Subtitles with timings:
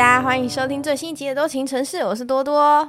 [0.00, 2.88] 大家欢迎收听最新一集的《多情城市》，我是多多。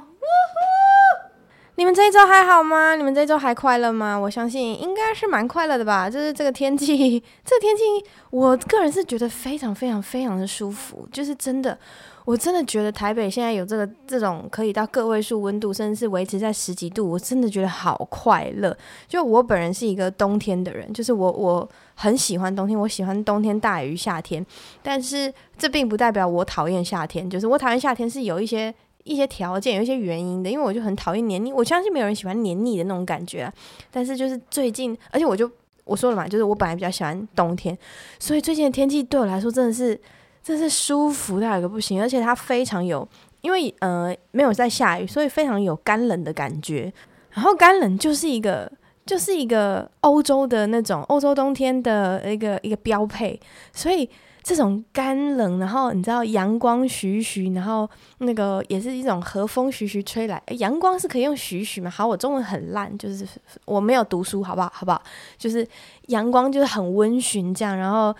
[1.74, 2.96] 你们这一周还好吗？
[2.96, 4.16] 你们这一周还快乐吗？
[4.16, 6.08] 我相信应该是蛮快乐的吧。
[6.08, 7.82] 就是这个天气， 这个天气，
[8.30, 11.06] 我个人是觉得非常非常非常的舒服。
[11.12, 11.78] 就是真的，
[12.24, 18.76] 我真的觉得台北现在有这个这种可以到个位数温度，甚至是维持在十几度，我真的觉得好快乐。
[19.08, 24.44] 就我本人是一个冬天的人，就是我我很喜欢冬天，我喜欢冬天大于夏天。
[24.82, 28.74] 但是这并不代表我讨厌夏天，就是我讨厌夏天是有一些。
[29.04, 33.52] 一些条件有一些原因的，因为我就很讨厌黏腻，我相信没有人喜欢黏腻的那种感觉啊。
[33.90, 35.50] 但是就是最近，而且我就
[35.82, 37.76] 我说了嘛，就是我本来比较喜欢冬天，
[38.20, 40.00] 所以最近的天气对我来说真的是
[40.42, 43.06] 真是舒服到一个不行，而且它非常有，
[43.40, 46.92] 因为呃没有在下雨，所以非常有干冷的感觉。
[47.30, 48.70] 然后干冷就是一个
[49.06, 53.40] 就是一个欧洲的那种欧洲冬天的一个一个标配，
[53.72, 54.08] 所以。
[54.44, 60.42] 这种干冷，然后你知道阳光徐徐，然后那个也是一种和风徐徐吹来。
[60.58, 61.88] 阳光是可以用徐徐嘛？
[61.88, 63.24] 好，我中文很烂，就是
[63.66, 64.68] 我没有读书，好不好？
[64.74, 65.00] 好不好？
[65.38, 65.64] 就是
[66.08, 68.12] 阳光就是很温驯这样，然后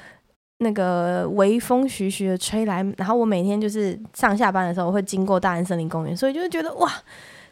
[0.62, 6.90] 那个微风徐徐的吹来，然后我每天就是上下班的时候会经过大安森林公园，所以就觉得哇，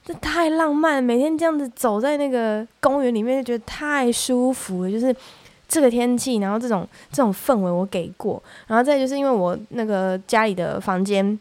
[0.04, 5.14] 这太浪漫，每天这样子走在那个公园里面就觉得太舒服了，就是。
[5.72, 11.38] 这个天气，然后这种这种氛围我给过，然后再就是因为我那个家里的房间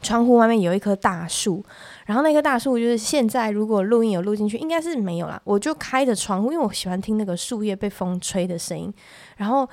[0.00, 1.62] 窗户外面有一棵大树，
[2.06, 5.38] 然后那棵大树就是现在如果录音有录进去，应该是没有啦。
[5.44, 8.90] 我就开着窗户，因为我喜欢听那个树叶被风吹的声音。
[9.36, 9.68] 然后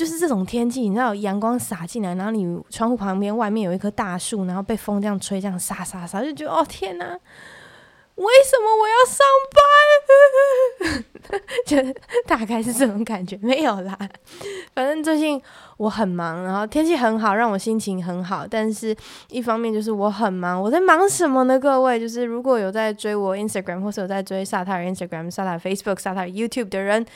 [0.00, 7.18] 就是这种天气，你知道阳光洒进来，然后你窗户旁边外面有一棵大树，然后被风这样吹，这样沙沙沙，就觉得哦天哪！
[8.20, 9.26] 为什么我要上
[9.56, 11.00] 班？
[11.64, 11.76] 就
[12.26, 13.96] 大概是这种感觉，没有啦。
[14.74, 15.40] 反正最近
[15.78, 18.46] 我很忙，然后天气很好，让我心情很好。
[18.48, 18.94] 但是
[19.30, 21.58] 一方面就是我很忙，我在忙什么呢？
[21.58, 27.06] 各位，就是如果有在追我 Instagram 或是有在追萨泰尔 Instagram、萨泰尔 Facebook、萨泰尔 YouTube 的人，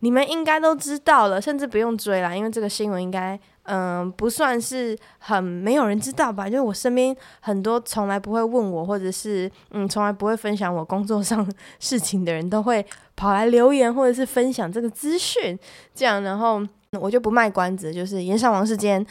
[0.00, 3.38] 你们应该都知道了，甚至不用追啦，因为这个新闻应该。
[3.72, 6.50] 嗯，不算是很没有人知道吧？
[6.50, 11.48] 就是我身边很多从来不会问我，或者是嗯，从来不会分享我工作上
[11.78, 15.56] 事情的人，都会跑来留言，或者是分享这个资讯。
[15.94, 16.60] 这样，然后
[17.00, 19.06] 我就不卖关子，就是炎上王世坚，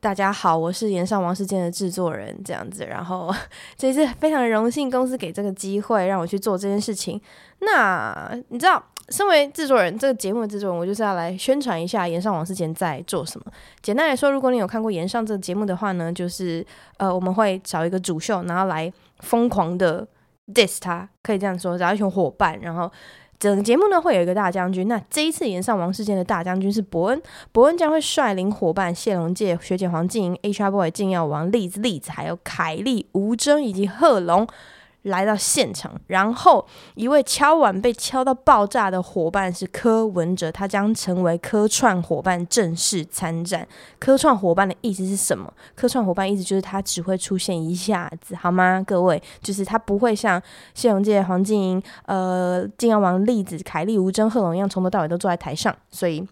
[0.00, 2.84] 大家好，我是炎上王世坚的制作人，这样子。
[2.84, 3.32] 然后
[3.76, 7.20] 这次非常荣幸，公司给这个机会让我去做这件事情。
[7.60, 8.82] 那你知道？
[9.10, 13.46] 身为制作人，这个节目的制作人，我就是要来宣传一下岩上王世坚在做什么。
[13.82, 16.64] 简单来说，如果你有看过岩上这个节目的话呢，就是
[16.96, 20.06] 呃，我们会找一个主秀，然后来疯狂的
[20.54, 22.88] diss 他，可以这样说，找一群伙伴，然后
[23.40, 24.86] 整个节目呢会有一个大将军。
[24.86, 34.46] 那这一次炎上王世坚的大将军是伯恩，伯恩将会率领伙伴谢龙介、学姐黄静莹、HR Boy 静耀王、栗子栗子，还有凯莉、吴峥以及贺龙。
[35.02, 43.66] 来到现场，然后一位敲碗被敲到爆炸的伙伴是柯文哲，他将成为科创伙伴正式参战。
[43.98, 45.52] 科创伙伴的意思是什么？
[45.74, 48.82] 科创伙伴意思就是他只会出现一下子，好吗？
[48.86, 50.40] 各位，就是他不会像
[50.74, 56.26] 谢龙介、黄静莹、呃金耀王、栗子、凯莉、吴峥、贺龙一样从头到尾都坐在台上，所以。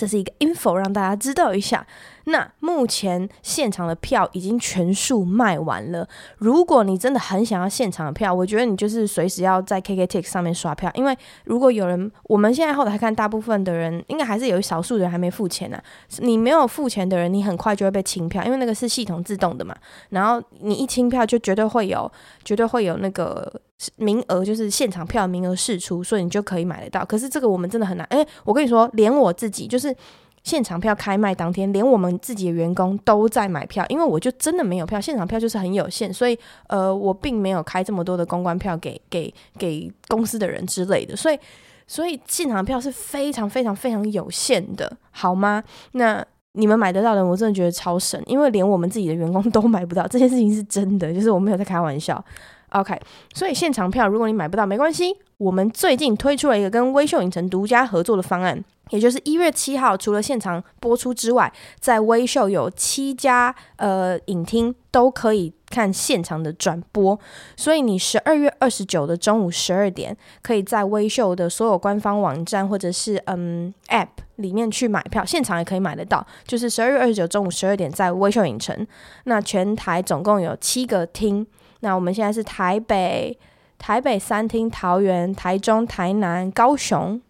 [0.00, 1.86] 这是一个 info，让大家知道一下。
[2.24, 6.08] 那目前现场的票已经全数卖完了。
[6.38, 15.84] 如果你真的很想要现场的票，我觉得你就是随时要在 KKTix 上面刷票，因为如果有人，我们现在后台看，大部分的人应该还是有少数人还没付钱呢、啊。
[16.20, 19.76] 你没有付钱的人，你很快就会被清票，因为那个是系统自动的嘛。
[20.08, 22.10] 然后你一清票，就绝对会有，
[22.42, 23.60] 绝对会有那个。
[23.96, 27.04] 名额就是现场票名额释出，所以你就可以买得到。
[27.04, 29.94] 可是这个我们真的很难，诶，我跟你说，连我自己就是
[30.42, 41.38] 现场票开卖当天，连我们自己的员工都在买票，因为我就真的没有票，现场票就是很有限，所以呃，我并没有开这么多的公关票给给给公司的人之类的，所以
[41.86, 45.62] 所以现场票是非常非常非常有限的，好吗？
[45.92, 52.22] 那你们买得到的，我真的觉得超神，因为连我们自己的员工都买不到，这件事情是真的，就是我没有在开玩笑。
[52.70, 52.98] OK，
[53.34, 67.18] 所以现场票如果你买不到没关系，我们最近推出了一个跟微秀影城独家合作的方案，也就是一月七号除了现场播出之外，在微秀有七家呃影厅都可以看现场的转播，
[67.56, 78.86] 所以你十二月二十九的中午十二点，可以在微秀的所有官方网站或者是嗯 App 里面去买票，现场也可以买得到，就是十二月二十九中午十二点在微秀影城，
[79.24, 81.44] 那全台总共有七个厅。
[81.80, 83.38] 那我们现在是台北、
[83.78, 87.20] 台北三厅、桃园、台中、台南、高雄，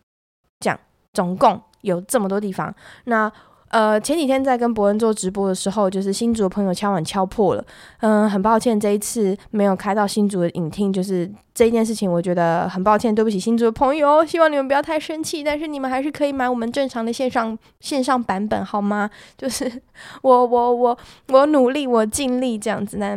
[0.61, 0.79] 这样
[1.13, 2.75] 总共有这么多地方。
[3.05, 3.31] 那
[3.69, 7.65] 呃，前几天在跟博恩做直播的时候，就是新竹的朋友敲碗敲破了，
[8.01, 19.09] 嗯、很抱歉这一次没有开到新竹的影厅，就是这一件事情，我觉得很抱歉，对不起新竹的朋友，希望你们不要太生气，但是你们还是可以买我们正常的线上线上版本，好吗？
[19.39, 19.71] 就是
[20.23, 20.99] 我我我
[21.29, 23.17] 我努力，我尽力这样子呢。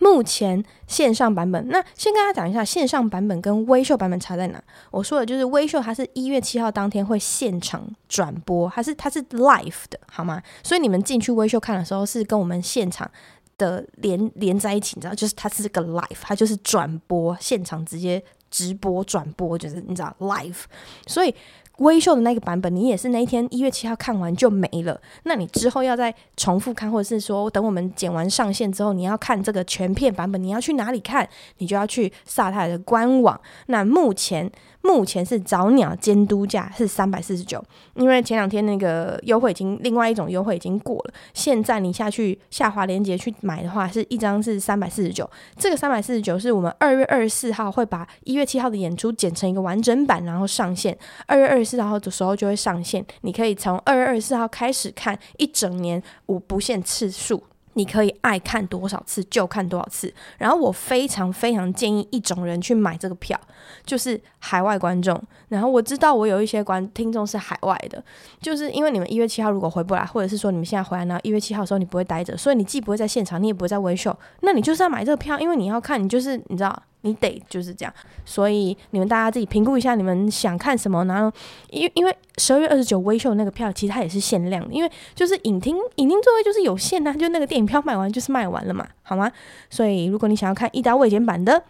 [0.00, 4.60] 目前线上版本，那先跟大家讲一下线上版本跟微秀版本差在哪。
[4.90, 10.42] 我说的就是微秀，它是一月七号当天会现场转播，它是它是 live 的，好吗？
[10.62, 13.08] 所以你们进去微秀看的时候，是跟我们现场
[13.56, 18.20] 的连连在一起，你知道，就是它是个 live，它就是转播，现场直接
[18.50, 20.62] 直播转播，就是你知道 live，
[21.06, 21.34] 所以。
[21.80, 24.98] 微秀的那个版本，你也是那一天一月七号看完就没了。
[25.24, 31.28] 那你之后要再重复看，或者是说等我们剪完上线之后，你要看这个全片版本，你要去哪里看？
[31.58, 33.38] 你就要去萨泰的官网。
[33.66, 34.50] 那目前。
[34.82, 37.62] 目前是早鸟监督价是三百四十九，
[37.94, 45.28] 因为前两天那个优惠已经另外一种优惠已经过了，现在你下去下滑链接去买的话，是一张是三百四十九。
[45.56, 50.96] 这个三百四十九是我们二月二十四号会把一月七号的演出剪成一个完整版，然后上线。
[51.26, 57.44] 二月二十四号的时候就会上线，你可以从二月二十四号开始看一整年，无不限次数。
[57.74, 63.40] 你可以爱看多少次就看多少次，然后我非常非常建议一种人去买这个票，
[63.86, 65.18] 就是海外观众。
[65.48, 68.02] 然后我知道我有一些观听众是海外的，
[68.40, 76.82] 就是因为你们一月七号如果回不来，或者是说你们现在回来呢，一月七号的时候你不会待着，所以你既不会在现场，你也不会在微秀，那你就是要买这个票，因为你要看，你就是你知道。
[77.02, 77.94] 你得就是这样，
[78.26, 81.02] 所以你们大家自己评估一下，你们想看什么？
[81.06, 81.34] 然后，
[81.70, 89.32] 因因为十二月二十九微秀那个票，其实它也是限量的，因为就是影厅影厅座位就是有限呐、啊，就那个电影票卖完就是卖完了嘛，好吗？
[89.70, 91.64] 所以如果你想要看一刀未剪版的，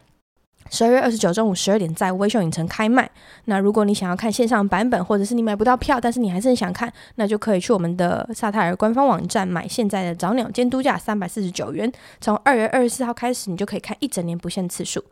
[0.70, 3.11] 十二月二十九中午十二点在微秀影城开卖。
[3.44, 15.05] 那如果你想要看线上版本，或者是你买不到票，但是你还是很想看，那就可以去我们的萨泰尔官方网站买现在的早鸟监督价三百四十九元，从二月二十四号开始，你就可以看一整年不限次数。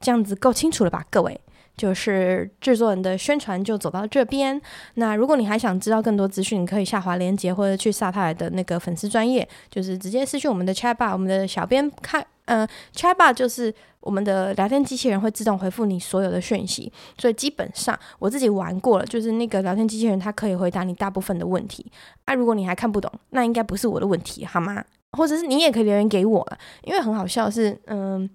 [0.00, 1.40] 这样子够清楚了吧，各位？
[1.76, 4.60] 就是制作人的宣传就走到这边。
[4.94, 16.92] 那如果你还想知道更多资讯，你可以下滑链接或者去萨泰尔的那个粉丝专业，就是直接私讯我们的 Chatbot，我们的小编看，嗯，Chatbot 就是我们的聊天机器人，会自动回复你所有的讯息。
[17.18, 21.90] 所以基本上我自己玩过了，就是那个聊天机器人，它可以回答你大部分的问题。
[22.24, 24.84] 啊，如果你还看不懂，那应该不是我的问题，好吗？
[25.12, 28.28] 或者是你也可以留言给我了，因为很好笑是，嗯。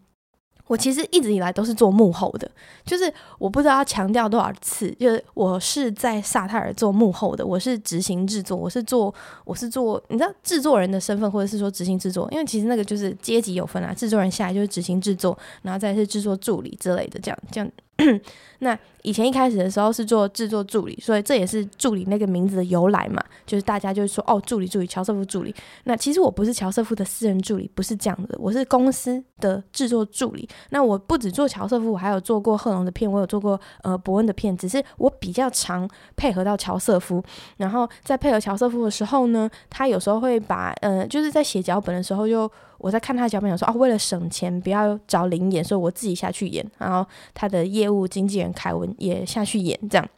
[0.70, 2.50] 我其实一直以来都是做幕后的，
[2.86, 9.12] 就是我不知道要强调多少次，就是我是在萨泰尔做幕后的，我是执行制作，我是做
[9.46, 17.72] 我是做，你知道制作人的身份，或者是说执行制作，因为其实那个就是阶级有分啊，制作人下来就是执行制作，然后再是制作助理之类的，这样这样。
[18.62, 25.56] 那以前一开始的时候是做制作助理，所以这也是助理那个名字的由来嘛，就是大家就是说哦，助理助理，乔瑟夫助理。
[25.86, 30.48] 那其实我不是乔瑟夫的私人助理，不是这样的，我是公司的制作助理。
[30.72, 37.24] 那我不只做乔瑟夫，我还有做过贺龙的片，我有做过呃伯恩的片，只是我比较常配合到乔瑟夫。
[37.58, 42.52] 然后在配合乔瑟夫的时候呢，他有时候会把呃，就是在写脚本的时候就。
[42.80, 46.66] 我在看他的脚本，说啊，为了省钱，不要找零演，所以我自己下去演。
[46.78, 50.10] 然后他的业务经纪人凯文也下去演，这样，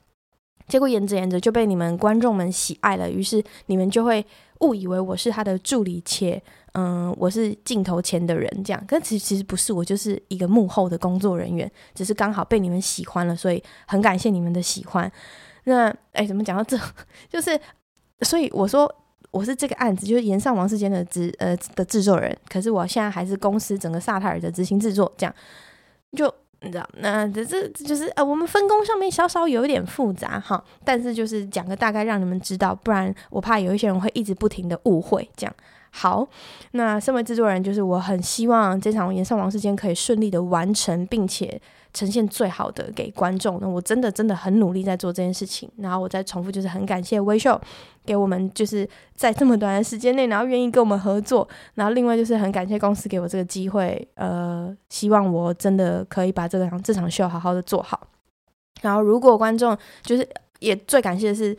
[0.67, 4.25] 结果演着演着就被你们观众们喜爱了，于是你们就会
[4.59, 6.41] 误以为我是他的助理，且
[6.73, 8.81] 嗯，我是镜头前的人，这样。
[8.87, 15.11] 但其实其实不是，我就是一个幕后的工作人员，只是刚好被你们喜欢了，所以很感谢你们的喜欢。
[15.63, 16.79] 那哎，怎么讲到这？
[17.27, 17.59] 就是，
[18.21, 18.93] 所以我说。
[19.31, 25.33] 我是这个案子，就是炎上王世坚的制呃的制作人，可是我现在还是公司整个萨塔尔的执行制作，这样
[26.15, 35.55] 就你知道，那这这就是呃我们分工上面稍稍有一点复杂哈，但是就是讲个大概让你们知道，不然我怕有一些人会一直不停的误会这样。
[35.91, 36.27] 好，
[36.71, 41.61] 那身为制作人，就是我很希望这场炎上王世坚可以顺利的完成，并且。
[41.93, 45.69] 呈现最好的给观众，那我真的真的很努力在做这件事情。
[45.75, 47.59] 然后我再重复，就是很感谢威秀
[48.05, 51.47] 给我们，就是在这么短的时间内，然后愿意跟我们合作。
[51.75, 58.07] 然后另外就是很感谢公司给我这个机会，呃，希望我真的可以把这个这场秀好好的做好。
[58.81, 60.27] 然后如果观众就是
[60.59, 61.55] 也最感谢的是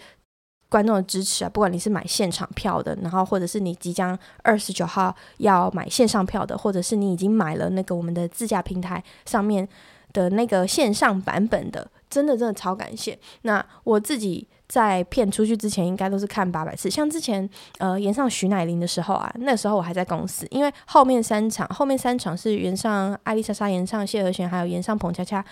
[0.68, 9.68] 观众的支持啊，不管你是买现场票的，然后或者是你即将二十九号要买线上票的，或者是你已经买了那个我们的自驾平台上面。
[10.12, 13.18] 的那个线上版本的，真的真的超感谢。
[13.44, 16.88] 那我自己在片出去之前，应该都是看八百次。
[16.88, 25.45] 像之前呃演上徐乃麟的时候啊，那时候我还在公司，因为后面三场，后面三场是炎上艾丽莎莎、演上谢和弦，还有演上彭恰恰，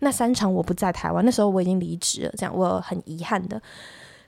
[0.00, 3.58] 那三场我不在台湾，那时候我已经离职了，这样我很遗憾的。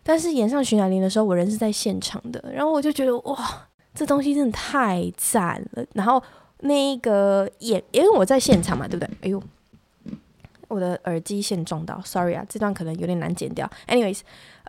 [0.02, 5.84] 但是演上徐乃麟的时候，我人是在现场的，然后我就觉得哇，这东西真的太赞了。
[5.92, 6.22] 然后
[6.60, 9.10] 那个演，因为我在现场嘛，对不对？
[9.20, 9.42] 哎呦，
[10.70, 13.70] 我的耳机线撞到，sorry 啊，这段可能有点难剪掉。
[13.86, 14.20] Anyways，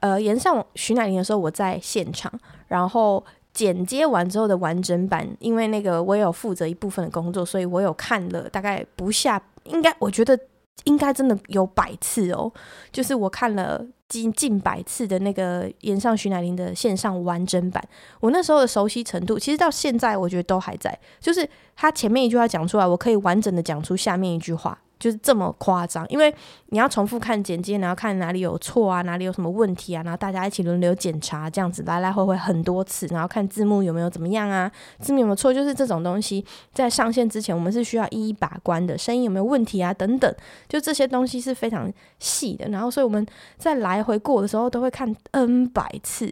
[0.01, 2.29] 呃，演上徐乃麟的时候，我在现场，
[2.67, 10.37] 然后剪接完之后的完整版，因为那个我也有负责一部分的工作，所以我有看了大概不下，应该我觉得。
[10.85, 12.51] 应该真的有百次哦，
[12.91, 17.83] 就是我看了近近百次的那个演上徐乃麟的线上完整版，
[18.19, 24.75] 我那时候的熟悉程度，其实到现在我觉得都还在，就是他前面一句话讲出来，我可以完整的讲出下面一句话。
[25.01, 26.31] 就是这么夸张，因为
[26.67, 40.31] 你要重复看剪接，然后看哪里有错啊，哪里有什么问题啊，然后大家一起轮流检查，这样子来来回回很多次，然后看字幕有没有怎么样啊，字幕有没有错，就是这种东西在上线之前，我们是需要一一把关的，声音有没有问题啊，等等，
[40.69, 43.25] 就这些东西是非常细的，然后所以我们
[43.57, 46.31] 在来回过的时候都会看 N 百次，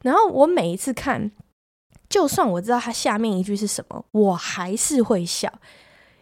[0.00, 1.30] 然后我每一次看，
[2.08, 5.52] 就算我知道它下面一句是什么，我还是会笑。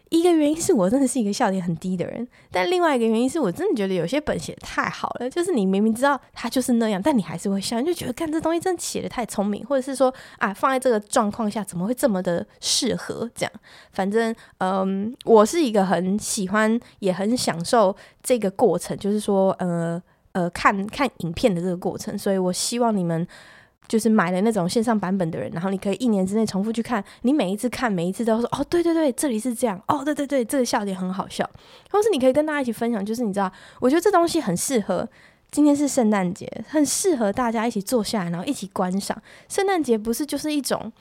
[0.09, 13.51] 一个原因是我真的是一个笑点很低的人，但另外一个原因是我真的觉得有些本写得太好了，就是你明明知道他就是那样，但你还是会笑，就觉得看这东西真的写得太聪明，或者是说啊，放在这个状况下怎么会这么的适合这样？
[13.91, 20.01] 反正嗯，我是一个很喜欢也很享受这个过程，就是说呃
[20.33, 23.27] 呃看看影片的这个过程，所以我希望你们。
[23.87, 31.49] 就是买了那种线上版本的人，然后你可以一年之内重复去看，你每一次看，每一次都说哦，对对对，这里是这样，哦，对对对，这个笑点很好笑。
[31.89, 35.07] 同时，你可以跟大家一起分享，就是你知道，我觉得这东西很适合。
[35.51, 39.17] 今天是圣诞节，很适合大家一起坐下来，然后一起观赏。
[39.47, 40.91] 圣诞节不是就是一种，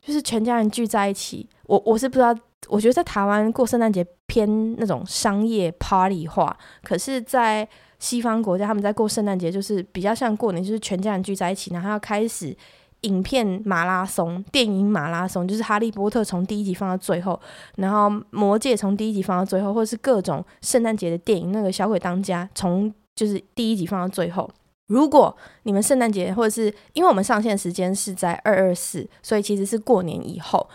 [0.00, 1.48] 就是全家人聚在一起。
[1.64, 2.32] 我我是不知道，
[2.68, 7.66] 我觉得在台湾过圣诞节偏那种商业 party 化，可是，在
[7.98, 12.56] 西方国家他们在过圣诞节，就是比较像过年，就是全家人聚在一起，然后要开始
[13.02, 17.40] 影片马拉松、电影马拉松，就是《哈利波特》从第一集放到最后，
[17.76, 24.48] 然后《魔戒》从第一集放到最后，或者是各种圣诞节的电影，那个《小鬼当家》从就是第一集放到最后。
[24.86, 30.68] 如果你们圣诞节，或者是因为我们上线时间是在二二四，所以其实是过年以后，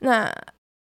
[0.00, 0.32] 那。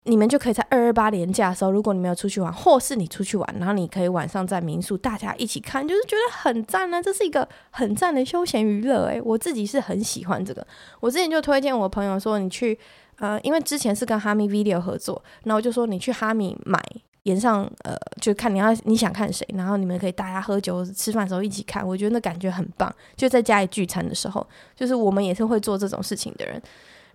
[0.05, 10.65] 你们就可以在二二八年假的时候，如果你没有出去玩，或是你出去玩，然后你可以晚上在民宿大家一起看，就是觉得很赞呢、这是一个很赞的休闲娱乐，诶，我自己是很喜欢这个。
[11.01, 12.77] 我之前就推荐我朋友说，你去，
[13.17, 16.83] 呃，因为之前是跟哈密 Video 合作，然后就说你去哈密买
[17.23, 22.91] 演上，呃，就看你要你想看谁，然后你们可以大家喝酒吃饭的时候一起看，我觉得那感觉很棒。
[23.15, 26.59] 就在家里聚餐的时候，就是我们也是会做这种事情的人。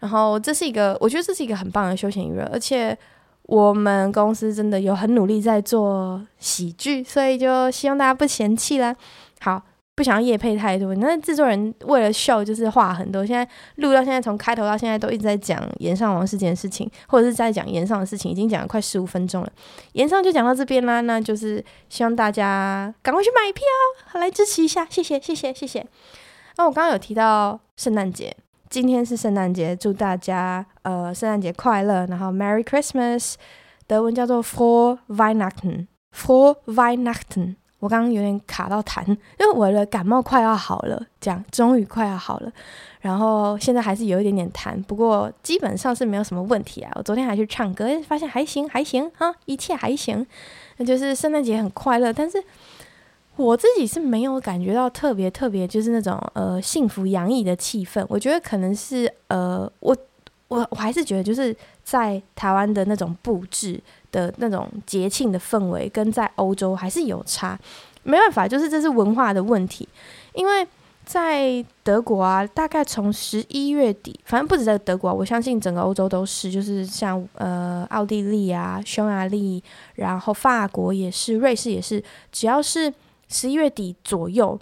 [0.01, 2.97] 然后这是一个，我觉得这是一个很棒的休闲娱乐，而且
[3.43, 8.95] 我们公司真的有很努力在做喜剧，所以就希望大家不嫌弃啦。
[9.41, 9.63] 好，
[9.95, 19.51] 不想要夜配太多，那制作人为了秀就是话很多，现在录到现在从开头到现在都一直在讲岩上王事件的事情，或者是在讲岩上的事情，已经讲了快十五分钟了。
[19.93, 25.87] 岩上就讲到这边啦，那就是希望大家赶快去买票，来支持一下，谢谢谢谢谢谢。
[26.57, 28.37] 那我刚刚有提到圣诞节。
[28.69, 33.35] 今天是圣诞节，祝大家呃圣诞节快乐，然后 Merry Christmas，
[33.87, 37.55] 德文叫做 Frohe Weihnachten，Frohe Weihnachten。
[37.79, 42.51] 我刚刚有点卡到痰，因为我的感冒快要好了，这样终于快要好了，
[43.01, 46.91] 然后现在还是有一点点痰，不过基本上是没有什么问题啊。
[46.97, 50.27] 我昨天还去唱歌，发现还行还行哈，一切还行，
[50.79, 52.43] 那就是圣诞节很快乐，但是。
[53.37, 58.03] 我自己是没有感觉到特别特别，就是那种呃幸福洋溢的气氛。
[58.09, 59.95] 我觉得可能是呃，我
[60.49, 63.79] 我我还是觉得就是在台湾的那种布置
[64.11, 67.59] 的那种节庆的氛围，跟在欧洲还是有差。
[68.05, 69.87] 没办法，就是这是文化的问题。
[70.33, 70.67] 因为
[71.05, 79.63] 在德国啊，大概从十一月底，反正不止在德国，我相信整个欧洲都是，就是像呃奥地利啊、匈牙利，
[79.97, 82.03] 然后法国也是，瑞士也是，
[82.33, 82.91] 只要是。
[83.29, 84.59] 十一月底左右，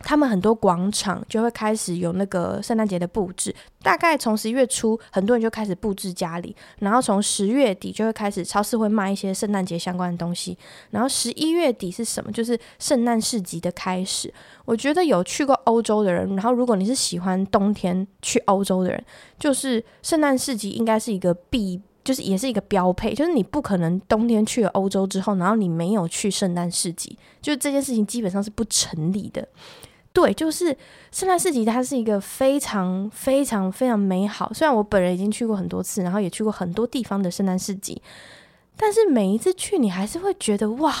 [0.00, 3.54] 他们很多广场就会开始有那个圣诞节的布置。
[3.82, 10.56] 大概从十一月初，很多人就开始布置家里，然后从十月底就会开始超市会卖一些圣诞节相关的东西。
[10.90, 12.30] 然后十一月底是什么？
[12.30, 14.32] 就是圣诞市集的开始。
[14.64, 19.04] 我觉得有去过欧洲的人，然后如果你是喜欢冬天去欧洲的人，
[19.38, 21.80] 就是圣诞市集应该是一个必。
[22.06, 29.46] 就是也是一个标配，就是你不可能冬天去了欧洲之后，然后你没有去圣诞市集，就这件事情基本上是不成立的。
[30.12, 30.74] 对，就是
[31.10, 34.50] 圣诞市集，它是一个非常非常非常美好。
[34.54, 38.00] 虽然我本人已经去过很多次，然后也去过很多地方的圣诞市集，
[38.76, 40.94] 但是每一次去，你还是会觉得哇，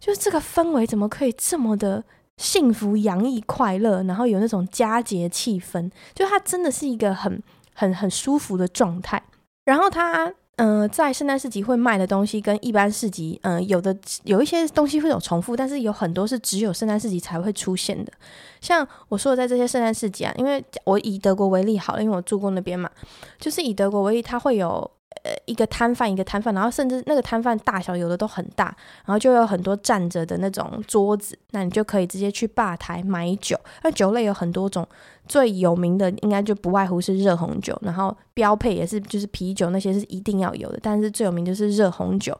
[0.00, 2.02] 就是这个氛围怎么可以这么的
[2.38, 7.40] 幸福、洋溢、快乐，然后有那种佳节气氛，就它真的是一个很、
[7.72, 9.22] 很、很舒服的状态。
[9.64, 18.12] 然后它，嗯、在圣诞市集会卖的东西跟一般市集，嗯、有的有一些东西会有重复，但是有很多是只有圣诞市集才会出现的。
[18.60, 22.90] 像我说的，在这些圣诞市集啊，因为我以德国为例好了，因为我住过那边嘛，
[23.38, 24.90] 就是以德国为例，它会有。
[25.26, 28.66] 呃，一个摊贩一个摊贩，然后甚至那个摊贩大小有的都很大，
[29.04, 33.58] 然后就有很多站着的那种桌子，那你就可以直接去吧台买酒。
[33.82, 34.86] 那酒类有很多种，
[35.26, 42.38] 最有名的应该就不外乎是热红酒，然后标配也是就是啤酒那些是一定要有的，但是最有名就是热红酒。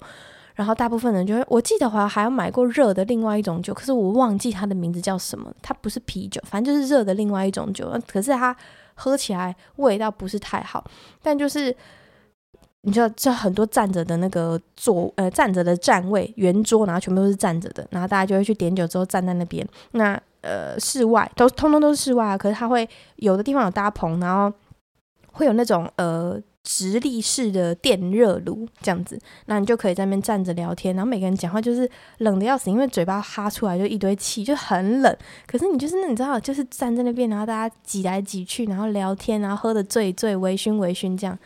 [0.54, 8.56] 然后大部分人就会，我记得好像还有买过热的另外一种酒，可是我忘记它的名字叫什么，它不是啤酒，反正就是热的另外一种酒，可是它
[8.94, 10.84] 喝起来味道不是太好，
[11.22, 11.74] 但就是。
[12.86, 19.66] 你知道，这很多站着的那个座，呃，站着的站位圆桌，然后全部都是站着的，然后大家就会去点酒之后站在那边。
[19.90, 24.56] 那呃，室外都通通都是室外啊，可是它会有的地方有搭棚，然后
[25.32, 35.16] 会有那种呃直立式的电热炉这样子，那你就可以在那边站着聊天，然后每个人讲话就是冷的要死，因为嘴巴哈出来就一堆气，就很冷。
[35.48, 41.36] 可是你就是那你知道，就是站在那边，然后大家挤来挤去，然后聊天，然后喝的醉醉，微醺微醺这样。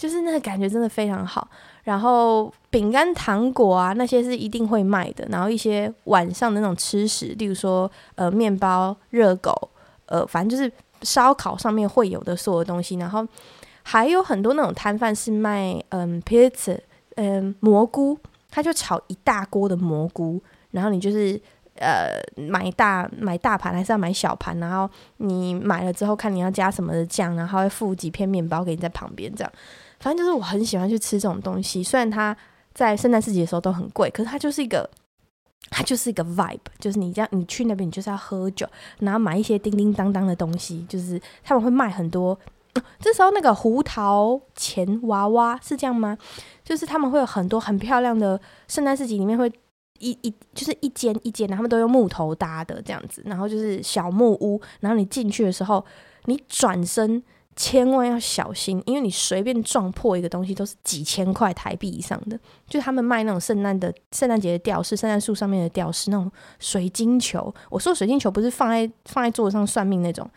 [0.00, 1.46] 就是那个感觉真的非常好，
[1.84, 9.52] 然后饼干、糖果啊那些是一定会卖的，然后一些晚上的那种吃食，例如说呃面包、热狗，
[10.06, 13.26] 呃反正就是烧烤上面会有的所有东西，然后
[13.82, 16.78] 还有很多那种摊贩是卖嗯 pizza
[17.16, 18.18] 嗯蘑菇，
[18.50, 21.38] 他就炒一大锅的蘑菇，然后你就是
[21.74, 24.88] 呃买大买大盘还是要买小盘，然后
[25.18, 29.52] 你买了之后看你要加什么的酱，然后会附几片面包给你在旁边这样。
[30.00, 32.36] 反正就是我很喜欢去吃这种东西，虽然它
[32.72, 34.88] 在圣诞市集的时候都很贵，可是它就是一个，
[35.70, 38.66] 它就是一个 vibe，就是你这样你去那边你就是要喝酒，
[39.00, 42.38] 然后买一些叮叮当当的东西，就是他们会卖很多。
[42.98, 46.16] 这时候那个胡桃钱娃娃是这样吗？
[46.64, 49.52] 就是他们会有很多很漂亮的圣诞市集里面会
[49.98, 55.84] 一一就是一间一间，他们都用木头搭的这样子，然后就是小木屋，然后你进去的时候，
[56.24, 57.22] 你转身。
[57.56, 62.38] 千万要小心，因为你随便撞破一个东西都是几千块台币以上的。
[62.66, 67.52] 就他们卖那种圣诞的圣诞节的吊饰，圣诞树上面的吊饰，那种水晶球。
[67.68, 70.28] 我说水晶球不是放在放在桌子上算命那种，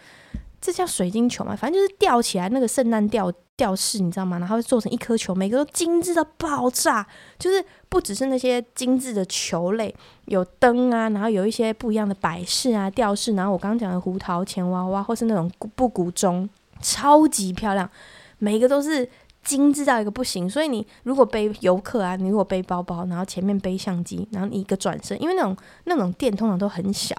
[0.59, 1.55] 这叫水晶球嘛？
[1.55, 4.39] 反正就是吊起来那个圣诞吊吊饰，你知道吗？
[4.39, 7.05] 然后会做成一颗球，每个都精致的爆炸。
[7.37, 9.95] 就是不只是那些精致的球类，
[10.25, 13.33] 有灯啊，然后有一些不一样的摆饰啊、吊饰。
[13.35, 16.49] 然后我刚刚讲的胡桃钱娃娃，或是那种布谷钟。
[16.83, 17.89] 超级漂亮，
[18.37, 19.09] 每一个都是
[19.43, 20.47] 精致到一个不行。
[20.47, 27.15] 所以你如果背游客啊，你如果背包包，然后前面背相机，然后你一个转身，因为那种那种店通常都很小，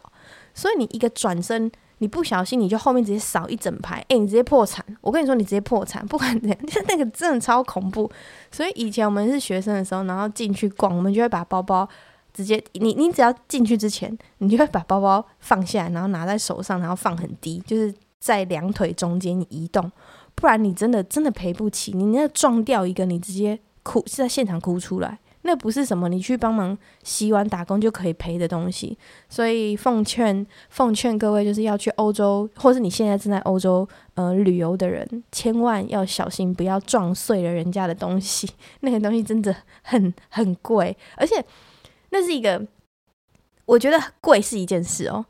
[0.54, 4.84] 所以你一个转身，你不小心你就后面直接扫一整排，诶，你直接破产。
[5.00, 8.10] 我跟你说，你直接破产， 不管怎样，那个真的超恐怖。
[8.52, 11.88] 所以以前我们是学生的时候，然后进去逛，我们就会把包包
[12.32, 17.94] 直接，你你只要进去之前，你就会把包包放下来，然后拿在手上，然后放很低，就是。
[18.24, 19.92] 在两腿中间移动，
[20.34, 21.92] 不然你真的真的赔不起。
[21.92, 28.96] 你那撞掉一个，你直接哭是在现场哭出来，那不是什么你去帮忙洗碗打工就可以赔的东西。
[29.28, 38.48] 所以奉劝 奉劝各位，就是要去欧洲，或是你现在正在欧洲呃旅游的人，千万要小心，不要撞碎了人家的东西。
[38.80, 41.44] 那个东西真的很很贵，而且
[42.08, 42.66] 那是一个，
[43.66, 45.26] 我觉得贵是一件事哦。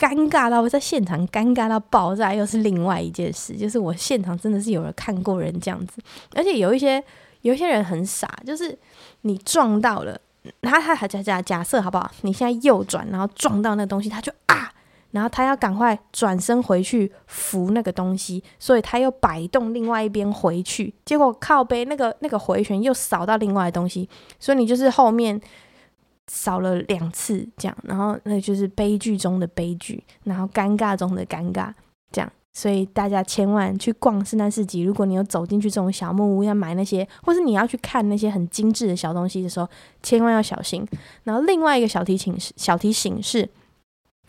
[0.00, 3.54] 尴尬到在现场尴尬到爆炸，又是另外一件事。
[3.54, 6.00] 就是我现场真的是有人看过人这样子，
[6.34, 7.04] 而且有一些
[7.42, 8.76] 有一些人很傻，就是
[9.20, 10.18] 你撞到了，
[10.62, 12.10] 他他假假假设好不好？
[12.22, 14.72] 你现在右转，然后撞到那东西，他就啊，
[15.10, 24.08] 然后他要赶快转身回去扶那个东西，所以他又摆动另外一边回去，结果靠背那个那个回旋又扫到另外的东西，
[24.38, 25.38] 所以你就是后面。
[26.32, 31.72] 少了两次，这样，然后那就是悲剧中的悲剧，然后尴尬中的尴尬，
[32.12, 32.32] 这样。
[32.52, 39.68] 所以大家千万去逛圣诞市集，如果你有走进去这种小木屋要买那些，或是你要去看那些很精致的小东西的时候，
[40.02, 40.86] 千万要小心。
[41.24, 43.48] 然后另外一个小提醒是，小提醒是，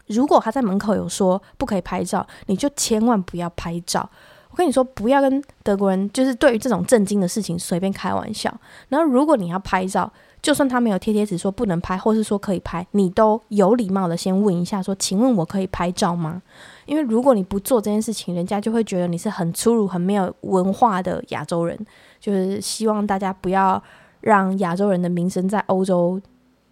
[0.07, 4.09] 如果他在门口有说不可以拍照，你就千万不要拍照。
[4.49, 8.53] 我跟你说，不要跟德国人就是对于这种震惊的事情随便开玩笑。
[8.89, 10.11] 然后如果你要拍照，
[10.41, 16.41] 就算他没有贴贴纸说不能拍，或是说可以拍，你都有礼貌的先问一下说，请问我可以拍照吗？
[16.85, 21.77] 因为如果你不做这件事情，人家就会觉得你是很粗鲁、很没有文化的亚洲人。
[22.19, 23.81] 就是希望大家不要
[24.19, 26.21] 让亚洲人的名声在欧洲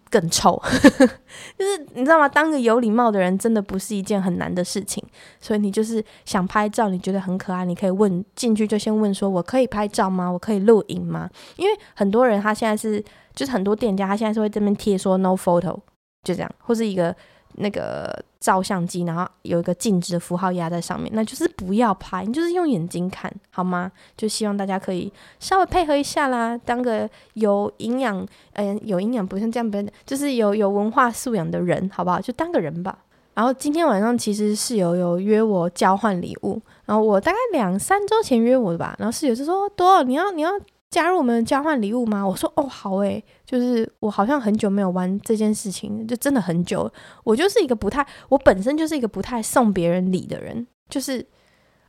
[0.08, 0.60] 更臭，
[1.58, 2.28] 就是你知道吗？
[2.28, 5.02] 当个有礼貌的人真的不是一件很难的事情。
[5.40, 10.28] 所以你就是想拍照，你觉得很可爱，你可以问进去就先问说：“我可以拍照吗？
[10.28, 13.02] 我可以录影吗？”因为很多人他现在是，
[13.40, 15.78] 就是很多店家他现在是会这边贴说 “no photo”，
[16.22, 17.16] 就这样，或是一个。
[17.54, 23.90] 那个照相机，然后有一个静止的符号压在上面，那就是不要拍，你就是用眼睛看，好吗？
[24.16, 32.20] 就希望大家可以稍微配合一下啦，当个有营养，嗯、呃，有营养不像这样，不就是有有文化素养的人，好不好？
[32.20, 32.96] 就当个人吧。
[33.34, 40.52] 然后今天晚上其实室友有约我交换礼物，然后我大概两三周前约我的吧，然后室友就说：“多，你要你要。”
[40.90, 42.26] 加入我们交换礼物吗？
[42.26, 46.90] 我说哦，好诶，就是我好像很久没有玩这件事情，就真的很久。
[47.22, 51.24] 我就是一个不太，我本身就是一个不太送别人礼的人，就是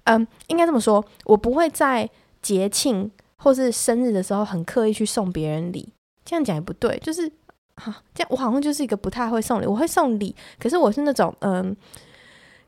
[0.03, 2.07] 嗯，应该这么说，我不会在
[2.43, 5.91] 节庆或是生日的时候很刻意去送别人礼。
[6.23, 7.27] 这样讲也不对，就是
[7.77, 11.75] 哈，这样我好像就是一个不太会送礼，我会送礼，可是我是那种嗯。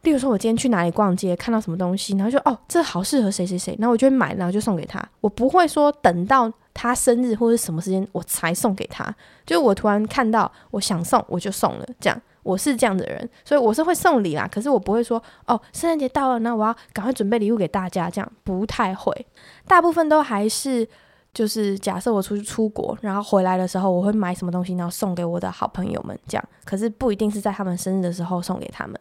[0.03, 5.01] 例如说，我今天去哪里逛街，看到什么东西，然后就哦，这好适合谁谁谁，然后我就买，然后就送给他。
[5.21, 9.13] 我不会说等到他生日或者什么时间我才送给他，
[9.45, 11.85] 就我突然看到我想送，我就送了。
[12.01, 14.45] 这样，我是这样的人，所以我是会送礼啦。
[14.51, 19.25] 可是我不会说哦，圣诞节到了，那我要赶快准备礼物给大家，这样不太会。
[19.65, 20.85] 大部分都还是
[21.33, 26.43] 就是假设我出去出国，然后回来的时候，我会买什么东西，然后送给我的好朋友们，这样。
[26.65, 28.99] 可是不一定是在他们生日的时候送给他们。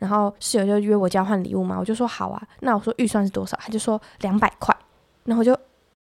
[0.00, 2.42] 然后室友就约我交换礼物嘛，我就说好啊。
[2.60, 3.56] 那我说预算是多少？
[3.60, 4.76] 他就说两百块。
[5.24, 5.56] 然后我就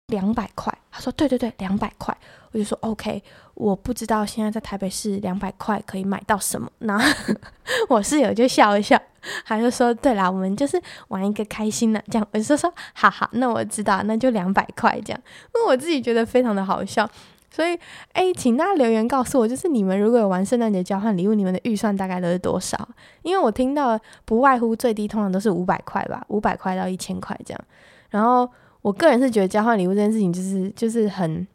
[0.07, 0.75] 两百块。
[0.91, 2.15] 他说对对对，两百块。
[2.51, 3.23] 我就说 OK。
[3.53, 6.67] 我不知道现在在台北市两百块可以买到什么。
[6.79, 7.05] 然后
[7.87, 8.99] 我室友就笑一笑，
[9.45, 12.27] 他就说对啦，我们就是玩一个开心的这样。
[12.33, 15.21] 我就说好好，那我知道，那就两百块这样。
[15.53, 17.07] 因为我自己觉得非常的好笑。
[17.53, 17.77] 所以，
[18.13, 22.75] 哎，请大家留言告诉我，就是你们如果有玩圣诞节交换礼物，你们的预算大概都是多少？
[23.21, 27.61] 因为我听到不外乎最低通常都是五百块吧，五百块到一千块这样。
[28.09, 28.49] 然后，
[28.81, 31.47] 我个人是觉得交换礼物这件事情就是就是很，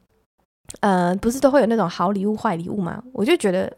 [0.80, 3.02] 呃，不是都会有那种好礼物、坏礼物吗？
[3.12, 3.70] 我就觉得。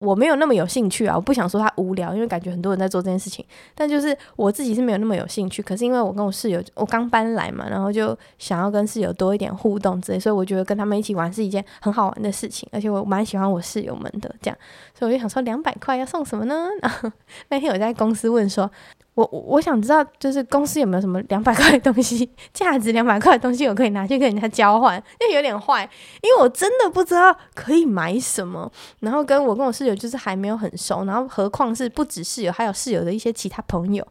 [0.00, 3.44] 我没有那么有兴趣啊，我不想说他无聊，因为感觉很多人在做这件事情。
[3.74, 5.62] 但就是我自己是没有那么有兴趣。
[5.62, 12.66] 可是因为我跟我室友，我刚搬来嘛，然后就想要跟室友多一点互动之类，所以我觉得跟他们一起玩是一件很好玩的事情。
[12.72, 14.58] 而且我蛮喜欢我室友们的这样，
[14.98, 16.66] 所以我就想说两百块要送什么呢？
[16.80, 17.12] 然后
[17.50, 18.70] 那天我在公司问说。
[19.14, 25.82] 我我想知道，就是公司有没有什么两百块的东西，价值两百块的东西，我可以拿去跟人家交换，因为有点坏，
[26.22, 28.70] 因为我真的不知道可以买什么。
[29.00, 34.06] 然后跟我跟我室友就是还没有很熟，然后何况是不止室友，还有室友的一些其他朋友，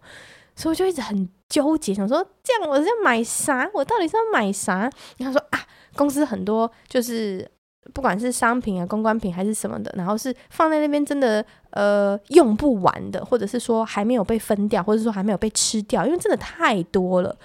[0.55, 3.69] 所以我就一直很纠结，想说这样我是要买啥？
[3.73, 4.89] 我到底是要买啥？
[5.17, 5.59] 然后说啊，
[5.95, 7.49] 公司很多就是。
[7.93, 17.35] 不管是商品啊、公关品还是什么的，然后是放在那边真的呃用不完的，或者是说还没有被分掉，或者说还没有被吃掉，因为真的太多了。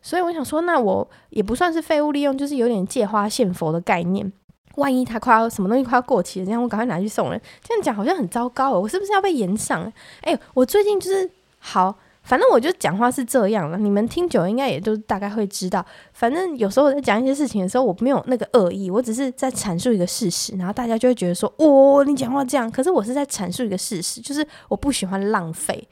[0.00, 4.32] 所以我想说，那我也不算是废物利用，就是有点借花献佛的概念。
[4.76, 8.80] 万一他快要什么东西快要过期了，这样我赶快拿去送人，这样讲好像很糟糕哦。
[8.80, 9.92] 我是不是要被延上？
[10.22, 11.96] 哎，我最近就是好。
[12.28, 15.82] 反正我就讲话是这样了，你们听久应该也都大概会知道。
[16.12, 25.88] 反正有时候我在讲一些事情的时候，我没有那个恶意，我只是在阐述一个事实，然后大家就会觉得说：“哦，你讲话这样。”可是我是在阐述一个事实，就是我不喜欢浪费，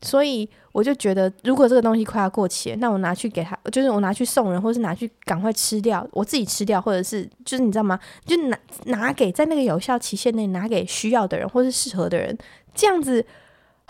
[0.00, 7.98] 所以我就觉得，如果这个东西快要过期，那我拿去给他，就是我拿去送人，或是拿去赶快吃掉，我自己吃掉，或者是就是你知道吗？
[8.24, 12.38] 就拿拿给在那个有效期限内拿给需要的人，或是适合的人，
[12.72, 13.26] 这样子。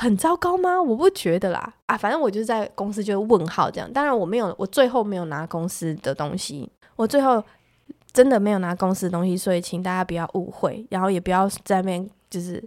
[0.03, 0.83] 很糟糕吗？
[0.83, 3.91] 我不觉得啦，啊，反正我就是在公司就问号这样。
[3.93, 7.41] 当然我没有，我最后没有拿公司的东西，我最后
[8.13, 12.61] 真的没有拿公司的东西，所以请大家不要误会，然后也不要在那边就是，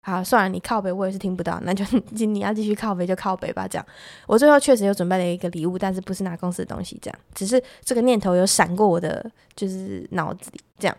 [0.00, 1.84] 好，算了，你靠北我也是听不到，那就
[2.24, 3.66] 你要继续靠北就靠北吧。
[3.66, 3.84] 这样，
[4.28, 10.96] 我最后确实有准备了一个礼物，但是不是拿公司的东西，这样，只是这个念头有闪过我的就是脑子里这样。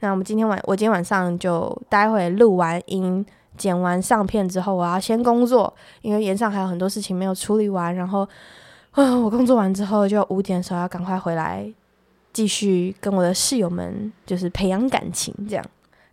[0.00, 3.24] 那我们今天晚，我今天晚上就待会录完音。
[3.56, 7.94] 剪完上片之后，我要先工作，因为炎上还有很多事情没有处理完。
[7.94, 8.28] 然后，
[8.92, 11.66] 啊、我工作完之后就五点的时候要赶快回来，
[12.32, 15.64] 继续跟我的室友们就是培养感情这样。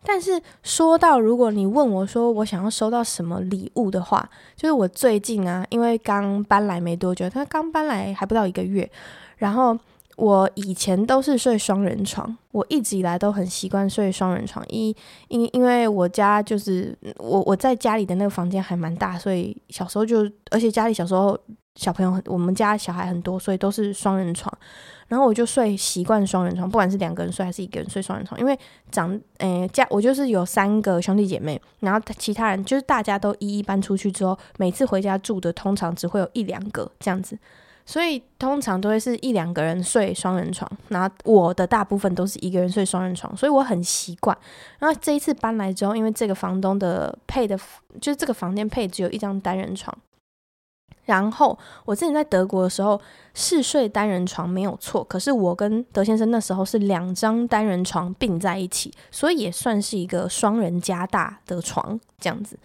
[0.04, 8.90] 但是说到如果你问我说我想要收到什么礼物的话，就是我最近啊，因为刚搬来没多久，他刚搬来还不到一个月，
[9.38, 9.78] 然后。
[10.22, 14.64] 我以前都是睡双人床，我一直以来都很习惯睡双人床。
[14.70, 14.96] 一
[15.30, 21.36] 因因为我家就是我我在家里的那个房间还蛮大，所以小时候就而且家里小时候
[21.76, 24.56] 小朋友很，我们家小孩很多，所以都是双人床。
[25.08, 28.56] 然后我就睡习惯双人床，不管是两个人睡还是一个人睡双人床，因为
[28.92, 37.36] 长诶家我就是有三个兄弟姐妹，然后其他人就是大家都一一搬出去之后，每次回家住的通常只会有一两个这样子，
[37.86, 44.38] 所以通常都会是一两个人睡双人床，然后我的大部分都是一个人睡双人床，所以我很习惯。
[44.80, 47.58] 然后这一次搬来之后，因为这个房东的配的，
[48.00, 49.96] 就是这个房间配只有一张单人床。
[51.06, 53.02] 然后我之前在德国的时候
[53.34, 62.58] 是睡单人床没有错，可是我跟德先生那时候是两张单人床并在一起，所以也算是一个双人加大的床这样子。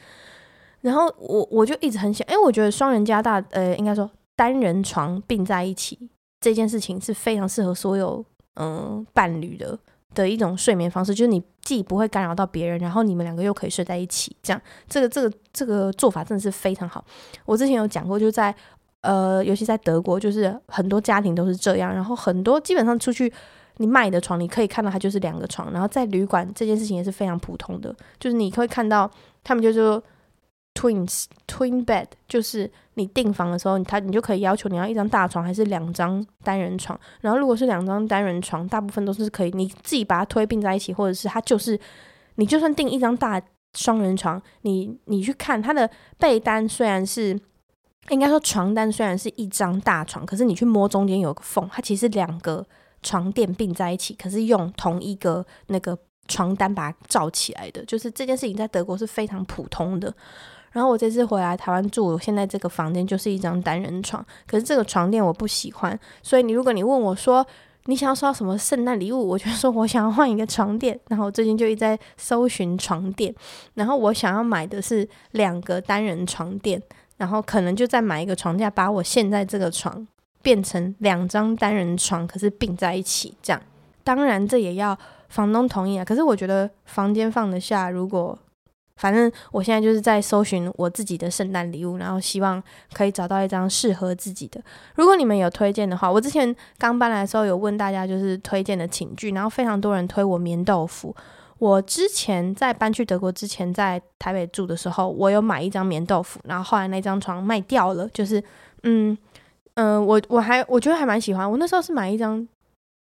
[0.83, 5.99] 然后我我就一直很想，因为我觉得双人加大，呃，应该说单人床并在一起
[6.41, 9.77] 这件事情是非常适合所有嗯、伴侣的。
[10.15, 17.05] 的一种睡眠方式，就是你既不会干扰到别人，然后你们两个又可以睡在一起，这样这个这个这个做法真的是非常好。
[17.45, 18.55] 我之前有讲过，就在
[19.03, 23.31] 呃，尤其在德国，就是很多家庭都是这样，然后很多基本上出去
[23.77, 29.11] 你卖的床，你可以看到它就是两个床，然后在旅馆这件事情也是非常普通的，就是你会看到
[29.45, 30.03] 他们就说。
[30.79, 36.99] Twins twin bed 就是你订房的时候，他你就可以要求你要一张大床还是两张单人床。
[37.21, 41.79] 然后如果是两张单人床，大部分都是可以你自己把它推并在一起，或者是它就是
[42.37, 43.41] 你就算订一张大
[43.77, 47.39] 双人床，你你去看它的被单，虽然是
[48.09, 52.67] 应该说床单虽然是一张大床，可是你去摸中间有个缝，它其实两个
[53.03, 60.15] 床垫并在一起，可是用同一个那个床单把它罩起来的，就是这件事情在德国是非常普通的。
[60.77, 67.47] 然后我这次回来台湾住，我现在这个房间就是一张单人床，可是这个床垫我不喜欢，所以你如果你问我说
[67.87, 71.01] 你想要收到什么圣诞礼物，我就说我想要换一个床垫。
[71.09, 73.35] 然后我最近就一直在搜寻床垫，
[73.73, 76.83] 然后我想要买的是两个单人床垫，
[77.17, 80.07] 然后可能就再买一个床架，把我现在这个床
[80.43, 83.63] 变成两张单人床，可是并在一起这样。
[84.05, 84.95] 当然这也要
[85.31, 88.39] 房东同意啊，可是我觉得房间放得下，如果。
[88.97, 94.61] 反正我现在就是在搜寻我自己的圣诞礼物，然后希望可以找到一张适合自己的。
[94.95, 101.15] 如果你们有推荐的话，我之前刚搬来的时候有问大家就是推荐的寝具，然后非常多人推我棉豆腐。
[101.59, 108.09] 我之前在搬去德国之前，在台北住的时候，我有买一张棉豆腐，然后后来那张床卖掉了。
[108.15, 108.43] 就是
[108.83, 109.17] 嗯
[109.75, 111.51] 嗯，我我还我觉得还蛮喜欢。
[111.51, 112.47] 我那时候是买一张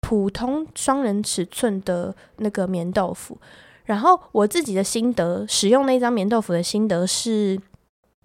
[0.00, 3.38] 普通双人尺寸的那个棉豆腐。
[3.90, 7.60] 然后我自己的心得，使用那张棉豆腐的心得是，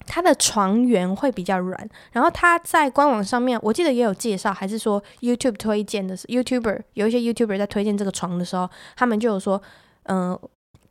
[0.05, 1.89] 它的床缘会比较软。
[2.11, 9.59] 然后它在官网上面，我记得也有介绍，还是说 YouTube 推荐的是 YouTuber 有一些 YouTuber 在推荐这个床的时候，他们就有说，
[10.03, 10.39] 嗯、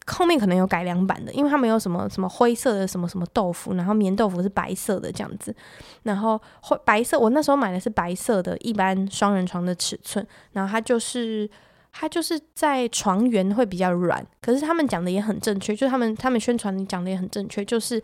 [0.07, 5.55] 后面可能有改良版的，因为他们有什么什么灰色的什么什么豆腐，然后棉豆腐是白色的这样子。
[6.03, 11.49] 然后灰白色，我那时候买的是白色的一般双人床的尺寸，然后它就是。
[11.97, 18.03] 它就是在床缘会比较软，可是他们讲的也很正确，就是他们他们宣传你讲的也很正确，就是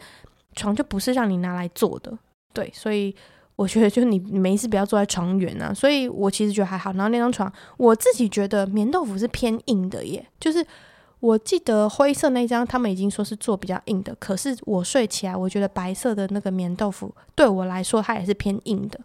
[0.55, 2.16] 床就不是让你拿来坐的，
[2.53, 3.12] 对，所以
[3.57, 6.92] 我觉得就你你没事不要坐在床缘啊，所以我其实觉得还好。
[6.92, 10.64] 然后那张床我自己觉得棉豆腐是偏硬的耶，就是
[11.18, 19.00] 我记得灰色那张他们已经说是做比较硬的，可是我睡起来我觉得白色的那个棉豆腐对我来说它也是偏硬的。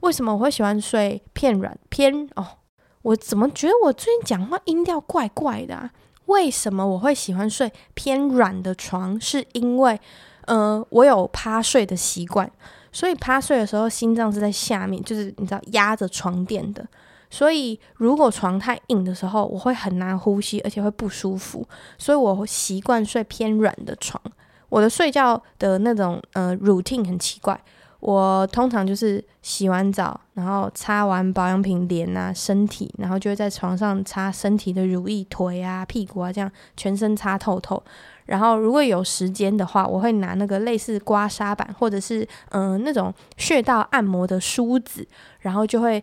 [0.00, 2.46] 为什么我会喜欢睡偏软偏哦？
[3.06, 5.90] 我怎么觉得我最近讲话音调怪怪的啊？
[6.24, 9.20] 为什么我会喜欢睡偏软的床？
[9.20, 10.00] 是因为，
[10.46, 12.50] 呃，我有趴睡的习惯，
[12.90, 16.84] 所以趴睡的时候心脏是在下面，就是你知道压着床垫的。
[17.30, 21.64] 所以如果床太硬的时候，我会很难呼吸，而且会不舒服。
[21.96, 24.20] 所以我习惯睡偏软的床。
[24.68, 27.60] 我的睡觉的那种呃 routine 很奇怪。
[28.06, 37.82] 我通常就是洗完澡，然后擦完保养品脸啊、身体，然后就会在床上擦身体的乳液、腿啊、屁股啊，这样全身擦透透。
[38.26, 45.04] 然后如果有时间的话，我会拿那个类似刮痧板或者是嗯、那种穴道按摩的梳子，
[45.40, 46.00] 然后就会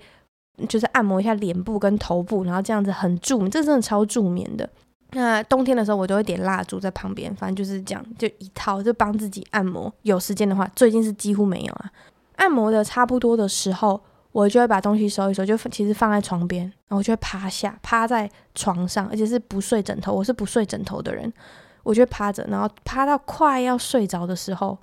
[0.67, 4.69] 就是按摩一下脸部跟头部，然后这样子很助眠，这真的超助眠的。
[5.15, 9.93] 那冬天的时候，我都会点蜡烛在旁边，反正就是这样，就一套，就帮自己按摩。
[10.01, 11.91] 有时间的话，最近是几乎没有啊。
[12.37, 20.11] 按摩的差不多的时候，我就会把东西收一收，就其实放在床边，然后我就会趴下，趴在床上，而且是不睡枕头。
[20.11, 21.31] 我是不睡枕头的人，
[21.83, 24.75] 我就会趴着，然后趴到快要睡着的时候，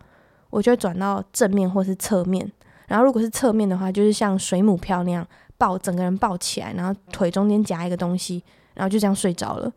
[0.51, 2.51] 我就会转到正面或是侧面。
[2.87, 5.27] 然后如果是侧面的话，就是像水母漂那样
[5.59, 8.43] 抱整个人抱起来，然后腿中间夹一个东西，
[8.75, 9.73] 然后就这样睡着了。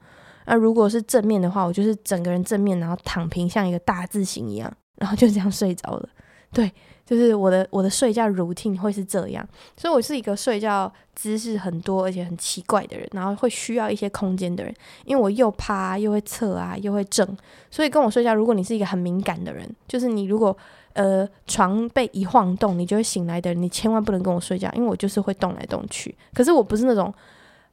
[0.45, 6.09] 那如果是正面的话，我就是整个人正面，然后躺平，像一个大字形一样，然后就这样睡着了。
[6.51, 6.71] 对，
[7.05, 9.43] 就是我的我的睡觉 routine 会是这样，
[9.75, 14.71] 所以我是一个睡觉姿势很多而且很奇怪的人，然后会需要一些空间的人，
[15.05, 17.27] 因为我又趴又会侧啊又会正，
[17.71, 20.55] 所以跟我睡觉，如果你是一个很敏感的人，就是你如果
[20.93, 27.11] 呃床被一晃动，你就会醒来的人，你千万不能跟我睡觉，因为我就是会动来动去，可是我不是那种。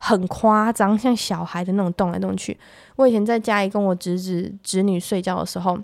[0.03, 2.59] 很夸张，像小孩的那种动来动去。
[2.97, 5.79] 我以前在家里跟我侄子侄女睡觉的时候，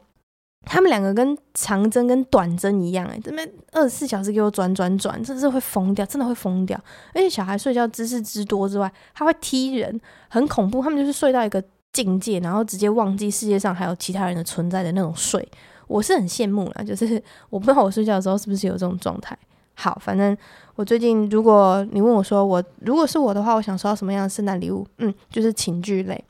[0.62, 6.76] 他们两个跟长针跟短针一样，欸，哎，这边二十四小时给我转转转，真的是会疯掉，真的会疯掉。
[7.14, 10.83] 而且小孩睡觉姿势之多之外，他会踢人，很恐怖。
[10.83, 15.46] 他们就是睡到一个境界，然后直接忘记世界上还有其他人的存在的那种睡。
[15.87, 19.38] 我是很羡慕啦，就是我不知道我睡觉的时候是不是有这种状态。
[19.79, 20.35] 好，反正
[20.75, 24.87] 我最近，如果你问我说我如果是我的话，我想收到什么样的圣诞礼物？
[24.97, 26.25] 嗯，就是寝具类，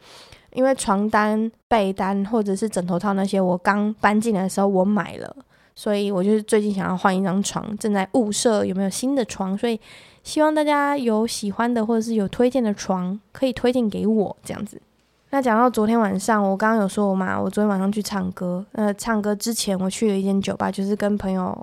[0.52, 5.36] 因为床单、被单或者是枕头套那些，我刚搬进来的时候我买了，
[5.76, 9.80] 所以我就是最近想要换一张床，正在物色有没有新的床，所以
[10.24, 14.82] 希望大家有喜欢的或者是有推荐的床，可以推荐给我这样子。
[15.30, 21.56] 那讲到昨天晚上，我刚刚有说嘛，我昨天晚上去唱歌，呃，唱歌之前我去了一间酒吧，就是跟朋友。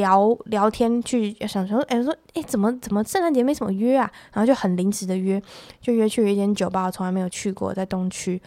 [0.00, 4.10] 聊聊天去想说，哎、说，哎、怎么怎么圣诞节没什么约啊？
[4.32, 5.40] 然后就很临时的约，
[5.80, 8.40] 就约去了一间酒吧，我从来没有去过，在东区。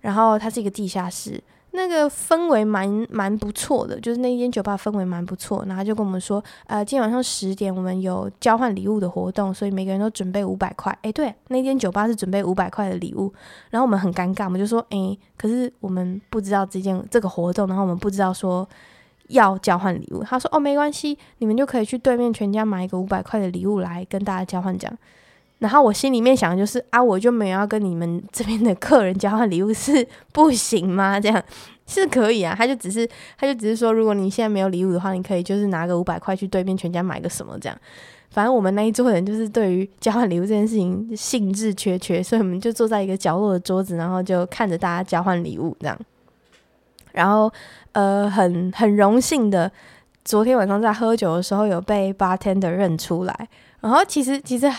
[0.00, 1.42] 然后它是一个地下室，
[1.72, 5.64] 那个氛围蛮蛮不错的，就是那间酒吧氛围蛮不错。
[5.66, 10.96] 然后就跟我们说，呃，今天晚上十点我们有交换礼物的活动，所以每个人都准备五百块。
[11.02, 13.32] 哎、对，那间酒吧是准备五百块的礼物。
[13.70, 18.68] 然后我们很尴尬，我们就说，哎、可是我们不知道这件这个活动，然后我们不知道说。
[19.28, 24.92] 要交换礼物，他说：“哦，没关系，你们就可以去对面全家买一个五百块的礼物来跟大家交换奖。”
[25.58, 31.18] 然后我心里面想的就是：“啊，我就没有要跟你们这边的客人交换礼物，是不行吗？
[31.18, 31.42] 这样
[31.86, 37.76] 是可以啊。”他就只是，他就只是说，如果你现在没有礼物的话，你可以就是拿个五百块去对面全家买个什么这样。
[38.30, 45.98] 反正我们那一桌人就是对于交换礼物这件事情兴致缺缺，所以我们就坐在一个角落的桌子，然后就看着大家交换礼物这样。
[47.10, 47.50] 然后，
[47.92, 49.70] 呃，很很荣幸的，
[50.24, 53.48] 昨天晚上在喝酒的时候有被 bartender 认出来。
[53.80, 54.70] 然后其实其实，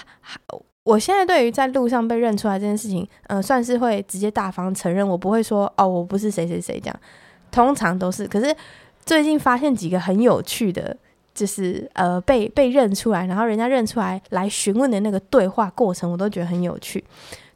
[0.83, 6.99] 我现在对于在路上被认出来这件事情，呃，算是会直接大方承认，我不会说哦，我不是谁谁谁这样。
[7.51, 8.55] 通常都是，可是
[9.05, 10.95] 最近发现几个很有趣的，
[11.33, 17.03] 就是呃被 被认出来，然后人家认出来来询问的那个对话过程，我都觉得很有趣。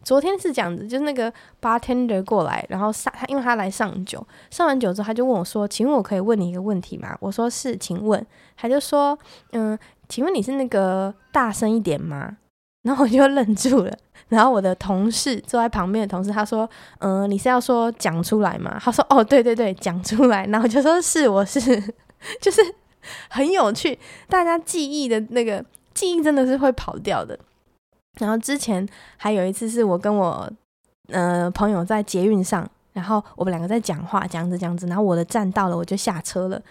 [0.04, 8.24] 昨天是这样子，就是那个 bartender 过来，然后上他，因为他来上酒，上完酒之后他就问我说：“请问我可以问你一个问题吗？”我说：“是，请问。”
[8.58, 9.18] 他就说
[9.54, 9.78] ：“嗯，
[10.10, 12.38] 请问你是那个大声一点吗？
[12.84, 13.98] ”然后我就愣住了。
[14.30, 21.60] 然后我的同事坐在旁边的同事他说：“嗯，你是要说讲出来吗？”他说：“哦，对对对，讲出来。”然后我就说：“是，我是。
[22.42, 22.62] ”就是
[23.30, 25.64] 很有趣，大家记忆的那个
[25.94, 27.38] 记忆真的是会跑掉的。
[28.20, 30.50] 然后之前还有一次是我跟我
[31.08, 36.62] 呃朋友在捷运上，然后我们两个在讲话，讲着讲着，然后我的站到了，我就下车了。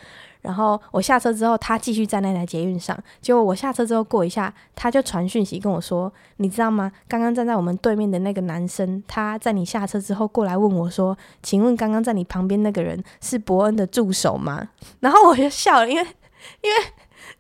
[0.41, 2.99] 然后我下车之后，他继续在那台捷运上。
[3.21, 6.91] 结果我下车之后过一下，他就传讯息跟我说：“你知道吗？
[7.07, 16.03] 刚刚站在我们对面的那个男生，他在你下车之后过来问我说，请问刚刚在你旁边那个人是伯恩的助手吗？” 然后我就笑了，因为
[16.63, 16.77] 因为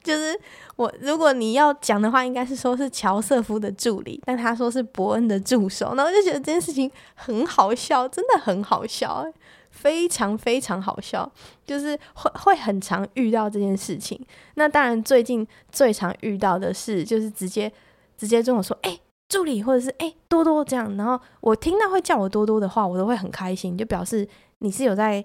[0.02, 0.38] 就是。
[0.76, 9.24] 我如果你要讲的话，应该是说是乔瑟夫的助理，但他说是伯恩的助手，然后就觉得这件事情很好笑，真的很好笑，
[9.70, 11.30] 非常非常好笑，
[11.66, 14.18] 就是会会很常遇到这件事情。
[14.54, 17.70] 那当然，最近最常遇到的是，就是直接
[18.16, 24.26] 直接跟我说，哎、助理，或者是哎、多多这样，然后我听到会叫我多多的话，我都会很开心，就表示
[24.58, 25.24] 你是有在。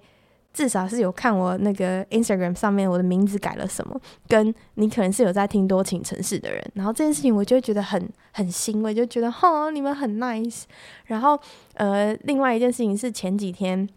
[0.58, 10.64] 至少是有看我那个 Instagram 上面我的名字改了什么，跟你可能是有在听多情城市的人，然后这件事情我就会觉得很很欣慰，就觉得哈你们很 nice。
[11.06, 11.40] 然后
[11.76, 13.88] 呃，另外一件事情是前几天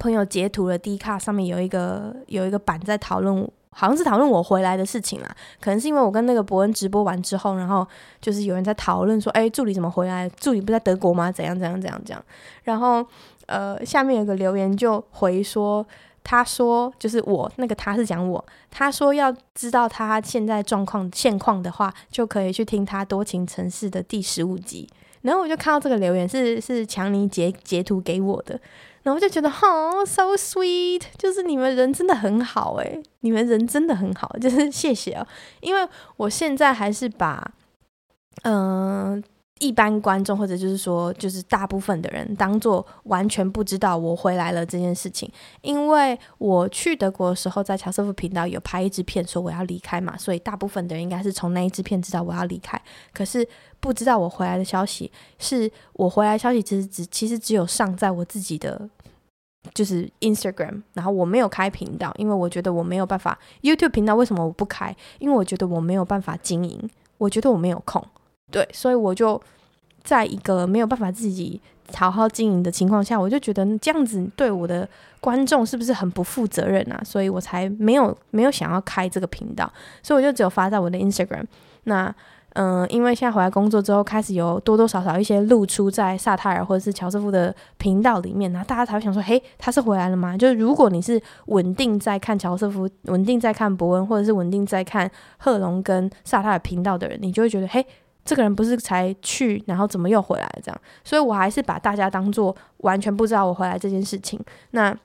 [0.00, 5.36] 朋友截图了 D 卡上面有一个有一个版在讨论，好像是讨论我回来的事情啦。
[5.60, 7.86] 可能是因为我跟那个伯恩直播完之后，然后
[8.20, 10.26] 就是有人在讨论说，哎，助理怎么回来？
[10.30, 11.30] 助理不在德国吗？
[11.30, 12.24] 怎样怎样怎样怎样？
[12.62, 13.06] 然后。
[13.46, 15.86] 呃，下面有个留言就回说，
[16.22, 24.88] 他说就是我那个他是讲我，他说要知道他现在状况现况的话，就可以去听他多情城市的第十五集。
[25.20, 28.58] 然后我就看到这个留言是是强尼截截图给我的，
[29.04, 35.26] 然后我就觉得哦，so sweet，就是你们人真的很好诶，你们人真的很好， 就是谢谢哦，
[35.60, 37.52] 因为我现在还是把。
[38.42, 39.22] 嗯。
[39.60, 45.30] 一般观众，或者就是说，就是大部分的人，当做完全不知道我回来了这件事情。
[45.62, 52.78] 因为我去德国的时候，在乔瑟夫频道有拍一支片，说我要离开嘛，所以大部分的人应该是从那一支片知道我要离开。
[53.14, 53.46] 可是
[53.78, 58.90] 不知道我回来的消息，是我回来消息其实只其实只有上在我自己的
[59.72, 64.14] 就是 Instagram，然后我没有开频道，因为我觉得我没有办法 YouTube 频道。
[64.14, 64.94] 为什么我不开？
[65.18, 66.78] 因为我觉得我没有办法经营，
[67.18, 68.04] 我觉得我没有空。
[68.50, 69.40] 对，所以我就
[70.02, 71.60] 在一个没有办法自己
[71.94, 74.88] 好好经营的情况下，我就觉得这样子对我的
[75.20, 77.00] 观众是不是很不负责任啊？
[77.04, 81.44] 所以我才没有没有想要开这个频道，所以我就只有发在我的 Instagram。
[81.84, 82.14] 那
[82.54, 90.36] 嗯、因为现在回来工作之后，开始有多多少少一些露出在萨泰尔或者是乔瑟夫的频道里面，然后大家才会想说：嘿，他是回来了吗？
[90.36, 97.84] 就是如果你是稳定在看乔瑟夫、稳定在看博恩，或者是稳定在看贺龙跟萨泰尔频道的人，你就会觉得：嘿。
[98.24, 100.50] 这个人不是才去，然后怎么又回来？
[100.62, 104.40] 这样，所以我还是把大家当做完全不知道我回来这件事情。
[104.70, 104.96] 那。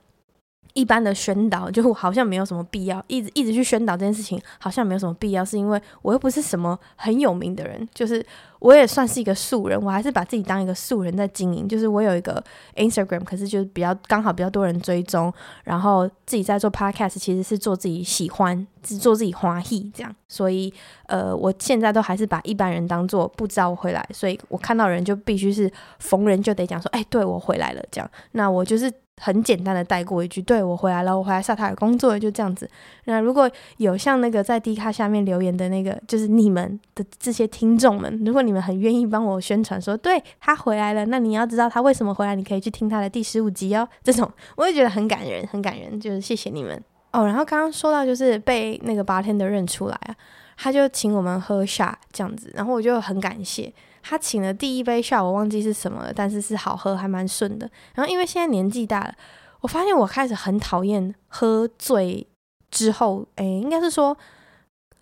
[0.74, 8.26] 一般的宣导就好像没有什么必要，一直一直去宣导这件事情，好像没有什么必要，是因为我又不是什么很有名的人，就是
[8.60, 11.68] 我也算是一个素人，我还是把自己当一个素人在经营。
[11.68, 12.44] 就是我有一个
[12.76, 20.16] Instagram，可是就是比较刚好比较多人追踪，然后自己在做 Podcast，其实是做自己喜欢，只做自己欢喜这样。
[20.28, 20.74] 所以
[21.08, 28.10] 呃，我现在都还是把一般人当做不知道我回来，所以我看到人就必须是逢人就得讲说，哎，对我回来了这样。
[28.32, 28.92] 那我就是。
[29.20, 32.68] 很简单的带过一句，对，我回来了，我回来萨塔尔工作，就这样子。
[33.04, 43.88] 那如果有像那个在 D 卡下面留言的那个，就是你们的这些听众们，如果你们很愿意帮我宣传说，对，他回来了，那你要知道他为什么回来，你可以去听他的第十五集哦。
[44.04, 47.26] 这种我也觉得很感人，很感人，就是谢谢你们哦。
[47.26, 50.16] 然后刚刚说到就是被那个八天的认出来啊，
[50.58, 53.74] 他就请我们喝下这样子，然后我就很感谢。
[54.10, 57.70] 他请的第一杯 shot 我忘记是什么了，但是是好喝，还蛮顺的。
[57.94, 59.14] 然后因为现在年纪大了，
[59.62, 62.26] 我发现我开始很讨厌喝醉
[62.72, 64.18] 之后，诶，应该是说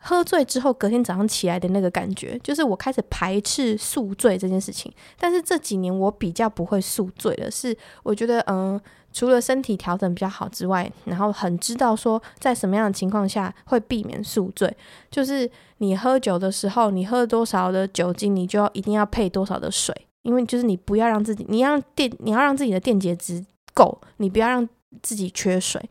[0.07, 4.91] 喝醉之后隔天早上起来的那个感觉，就是我开始排斥宿醉这件事情。
[5.19, 8.79] 但是这几年我比较不会宿醉了，是我觉得嗯。
[9.13, 14.71] 除了身体调整比较好之外，然后很知道说在什么样的情况下会避免宿醉，
[15.09, 23.43] 就是你喝酒的时候，你喝多少的酒精，你就要一定要配多少的水，因为就是你不要让自己，你要让电，你要让自己的电解质
[23.73, 24.67] 够，你不要让
[25.01, 25.81] 自己缺水，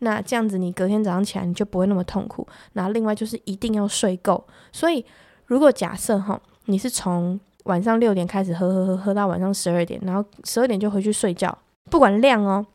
[0.00, 2.46] 那这样子你隔天早上起来你就不会那么痛苦。
[2.72, 5.04] 然后另外就是一定要睡够，所以
[5.46, 11.56] 如果假设哈，你是从晚上六点开始喝喝喝喝到晚上十二点，然后十二点就回去睡觉，
[11.90, 12.66] 不管量哦。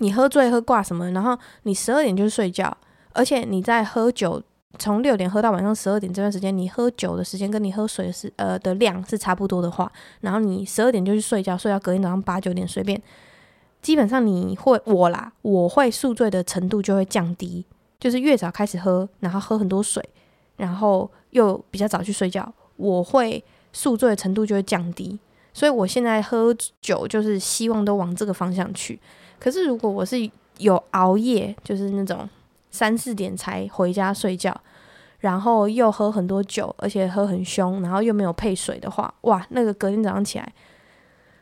[0.00, 2.76] 你喝醉喝挂什么，然后你十二点就睡觉，
[3.12, 4.42] 而且你在喝酒，
[4.78, 9.90] 从六点喝到晚上十二点这段时间，你喝酒的时间跟你喝水的时呃的量是差不多的话，
[10.20, 13.00] 然后你十二点就去睡觉，睡到隔天早上八九点随便，
[13.86, 17.64] 基本上你会我啦，我会宿醉的程度就会降低，
[18.00, 20.02] 就是越早开始喝，然后喝很多水，
[20.56, 25.16] 然后又比较早去睡觉，我会宿醉的程度就会降低，
[25.54, 28.98] 所以我现在喝酒就是希望都往这个方向去。
[29.38, 30.16] 可是，如果我是
[30.58, 32.28] 有熬夜，就是那种
[32.72, 34.52] 三四点才回家睡觉，
[35.20, 40.52] 然后又喝很多酒，而且喝很凶，然后又没有配水的话，哇，那个隔天早上起来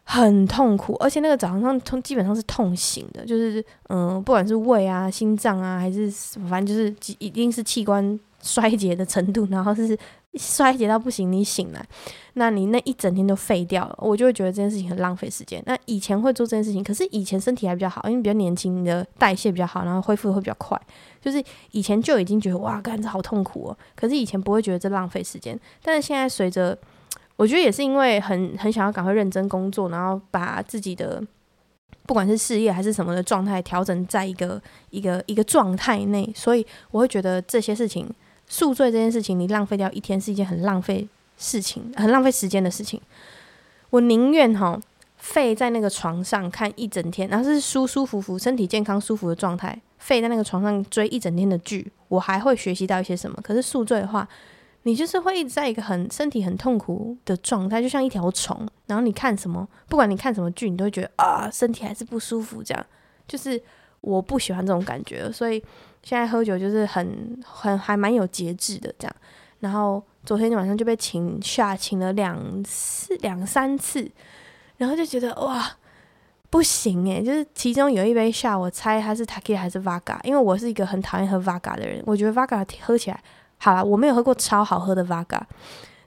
[0.04, 6.10] 很痛苦，而且那个早上痛基本上是痛醒的，就是嗯，不管是胃啊、心脏啊，还是
[6.48, 9.98] 反正就是一定是器官衰竭的程度，然后是。
[10.36, 11.80] 衰竭到不行，你醒来，
[12.32, 15.62] 那你那一整天都废掉了，我就会觉得这件事情很浪费时间。
[15.64, 20.76] 那以前会做这件事情，可是以前身体还比较好，因为比较年轻，你的代谢比较好，然后恢复会比较快。
[21.20, 21.40] 就是
[21.70, 23.78] 以前就已经觉得哇，干这好痛苦哦。
[23.94, 26.76] 可是以前不会觉得这浪费时间，但是现在随着，
[27.36, 31.22] 我觉得也是因为很很想要赶快认真工作，然后把自己的
[32.06, 34.60] 不管是事业还是什么的状态调整在一个
[34.90, 38.08] 一个一个状态内，所以我会觉得这些事情。
[38.46, 41.08] 宿醉这件事情，你浪费掉一天是一件很浪费
[41.38, 43.00] 事情、很浪费时间的事情。
[43.88, 44.78] 我宁愿哈
[45.16, 53.40] 废在那个床上看一整天，然后是舒舒服服、身体健康、舒服的状态，废在那个床上追一整天的剧，我还会学习到一些什么。
[53.42, 54.28] 可是宿醉的话，
[54.84, 58.66] 你就是会一直在一个很身体很痛苦的状态，就像一条虫。
[58.86, 62.62] 然后你看什么，不管你看什么剧，你都会觉得啊，身体还是不舒服。
[62.62, 62.86] 这样
[63.28, 63.62] 就是
[64.00, 65.62] 我不喜欢这种感觉，所以。
[66.06, 69.16] 现在喝酒就是很很还蛮有节制的这样，
[69.60, 74.06] 然后昨天晚上就被请下请了两次两三次，
[74.76, 75.66] 然后就觉得哇
[76.50, 83.18] 不行诶，就是其中有一杯下，我猜它是 Taki 还是 Vaga，因为我是一个很讨厌喝 Vaga 的人，我觉得 Vaga 喝起来
[83.64, 85.40] 好啦，我没有喝过超好喝的 Vaga，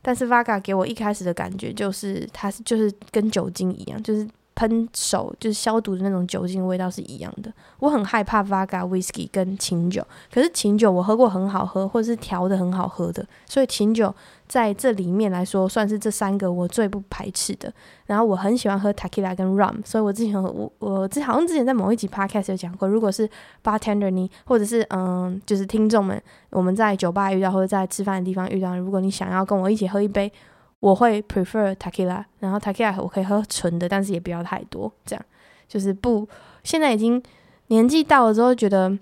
[0.03, 4.27] 但是 Vaga 给我一开始的感觉就是它是就是跟酒精一样，就是。
[4.57, 7.53] 喷手就是消毒的那种酒精味道是一样的。
[7.77, 10.03] 我很害怕 Vodka Whisky 跟琴酒，
[10.33, 14.11] 可是琴酒我喝过很好喝，或者是调的很好喝的，所以琴酒
[14.47, 17.71] 在这里面来说算是这三个我最不排斥的。
[18.07, 23.29] 然后我很喜欢喝 Tequila 跟 Rum，所以我之前我我之好像之前在某一集 Podcast 有讲过，如果是
[23.63, 30.33] Bartender 你或者是嗯就是听众们，我们在酒吧遇到或者在吃饭的地方遇到，如果你想要跟我一起喝一杯。
[30.79, 35.25] 我会 prefer tequila，然后 tequila 我可以喝纯的，但是也不要太多，这样
[35.67, 36.27] 就是不。
[36.63, 37.21] 现在已经
[37.67, 38.97] 年纪到了之后，觉得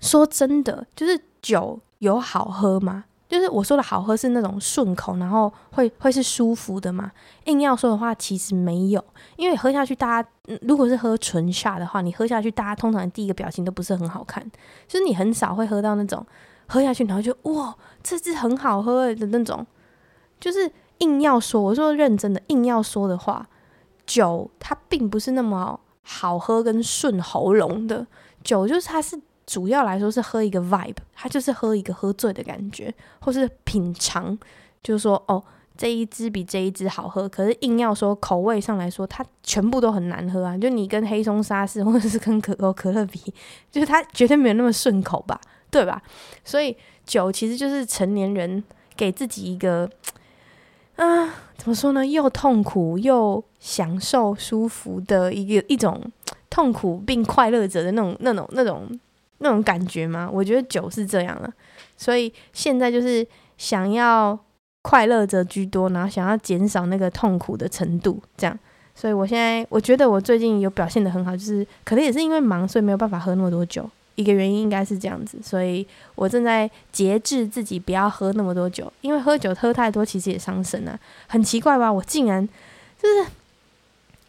[0.00, 3.04] 说真的，就是酒有好喝吗？
[3.28, 7.10] 就是我说的好喝是那种顺口，然后会会是舒服的吗？
[7.44, 9.02] 硬要说的话，其实没有，
[9.36, 10.28] 因为喝下去，大家
[10.62, 14.44] 如果是喝纯 shot 的话，你喝下去，大家通常第一个表情都不是很好看，
[14.86, 16.26] 就是你很少会喝到那种
[16.66, 19.66] 喝下去然后就哇，这支很好喝的那种，
[20.38, 20.70] 就是。
[21.00, 23.46] 硬要说，我说认真的，硬要说的话，
[24.06, 28.06] 酒它并不是那么好喝跟顺喉咙的。
[28.42, 34.38] 酒就是它是主要来说是喝一个 vibe，它就是喝一个喝醉的感觉，或是品尝，
[34.82, 35.42] 就是说哦，
[35.76, 37.28] 这一支比这一支好喝。
[37.28, 40.56] 可是硬要说口味上来说，它全部都很难喝啊！
[40.56, 43.18] 就你跟黑松沙士或者是跟可口可乐比，
[43.70, 45.40] 就是它绝对没有那么顺口吧，
[45.70, 46.02] 对吧？
[46.44, 48.62] 所以酒其实就是成年人
[48.96, 49.90] 给自己一个。
[51.00, 52.04] 啊，怎么说呢？
[52.04, 55.98] 又痛苦又享受舒服的一个一种
[56.50, 58.86] 痛苦并快乐着的那种那种那种
[59.38, 60.28] 那种感觉吗？
[60.30, 61.50] 我觉得酒是这样了，
[61.96, 63.26] 所以现在就是
[63.56, 64.38] 想要
[64.82, 68.58] 快乐着居多，然后想要减少那个痛苦的程度，这样。
[68.94, 73.88] 所以我现在我觉得我最近有表现的很好，就是可能也是因为忙，所以没有办法喝那么多酒。
[74.16, 81.92] 一个原因应该是这样子，所以我正在节制自己，不要喝那么多酒，因为喝酒喝太多其实也伤身啊，很奇怪吧？
[81.92, 82.46] 我竟然
[83.00, 83.30] 就是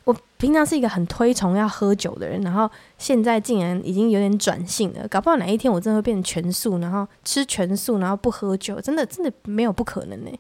[0.03, 10.31] 我平常是一个很推崇要喝酒的人，然后现在竟然已经有点转性了，搞不好哪一天我真的会变成全素，然后吃全素，然后不喝酒，真的真的没有不可能呢。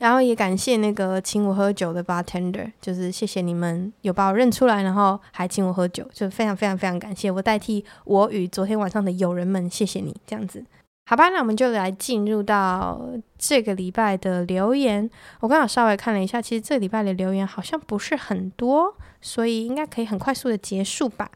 [0.00, 7.30] 然后也感谢那个请我喝酒的 bartender，就是谢谢你们有把我认出来，然后还请我喝酒，就非常非常非常感谢。
[7.30, 10.64] 我代替我与昨天晚上的友人们，谢谢你这样子。
[11.04, 13.02] 好吧，那我们就来进入到
[13.36, 15.10] 这个礼拜的留言。
[15.40, 21.30] 我刚好稍微看了一下，其实这个礼拜的留言好像不是很多，所以应该可以很快速的结束吧。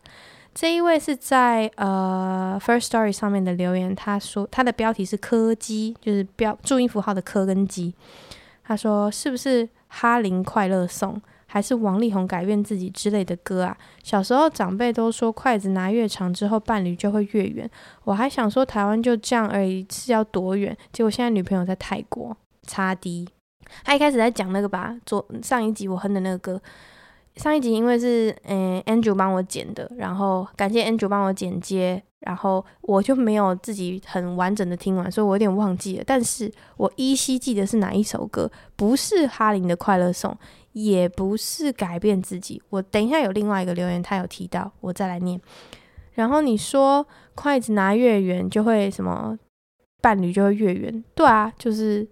[0.55, 7.93] 这一位是在呃 first story 上面的留言，他说他的标题是“柯基”，就是标注音符号的“柯”跟“基”。
[8.65, 13.77] 他说：“是不是哈林快乐颂，还是王力宏改变自己之类的歌啊？
[14.03, 17.71] 小时候长辈都说，筷子拿越长之后，伴侣就会越远。
[18.05, 20.77] 我还想说，台湾就这样而已，是要多远？
[20.93, 22.37] 结果现在女朋友在泰国，
[22.67, 23.29] 差低。
[23.85, 26.61] 他一开始在讲那个吧，昨上一集我哼的那个歌。”
[27.37, 36.05] 上一集因为是嗯 Andrew 帮我剪的，然后感谢 Andrew 帮我剪接，然后我就没有自己很完整的听完，所以我有点忘记了。
[36.07, 40.37] 但是我依稀记得是哪一首歌，不是哈林的快乐颂，
[40.73, 42.63] 也不是改变自己。
[42.71, 45.41] 我等一下有另外一个留言，他有提到，我再来念。
[46.13, 49.39] 然后你说筷子拿越远就会什么，
[50.01, 52.09] 伴侣就会越远，对啊，就是。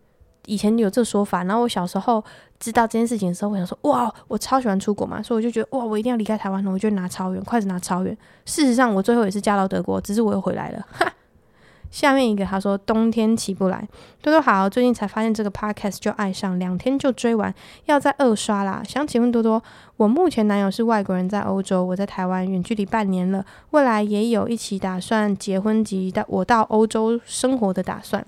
[0.47, 2.23] 以前有这说法，然后我小时候
[2.59, 8.17] 知道这件事情的时候，我想说，哇，我超喜欢出国嘛，所以我就觉得，哇，我一定要离开台湾了，我就拿超远，筷子拿超远。
[8.45, 10.85] 事实上，我最后也是嫁到德国，只是我又回来了。
[10.91, 11.13] 哈，
[11.93, 13.87] 下面一个他说，冬天起不来，
[14.21, 18.83] 多多好，最近才发现这个 podcast 就爱上，两天就追完，要再二刷啦。
[18.85, 19.63] 想请问多多，
[19.97, 28.27] 我目前男友是外国人，在欧洲，我在台湾，远距离半年了，未来也有一起打算结婚及到我到欧洲生活的打算。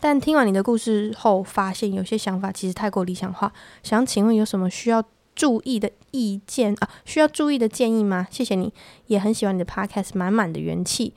[0.00, 3.52] 但听完你的故事后，发现有些想法其实太过理想化。
[3.82, 6.88] 想请问有什么需要注意的意见啊？
[7.04, 8.26] 需要注意的建议吗？
[8.30, 8.72] 谢谢你，
[9.06, 11.14] 也很喜欢你的 podcast，满满的元气。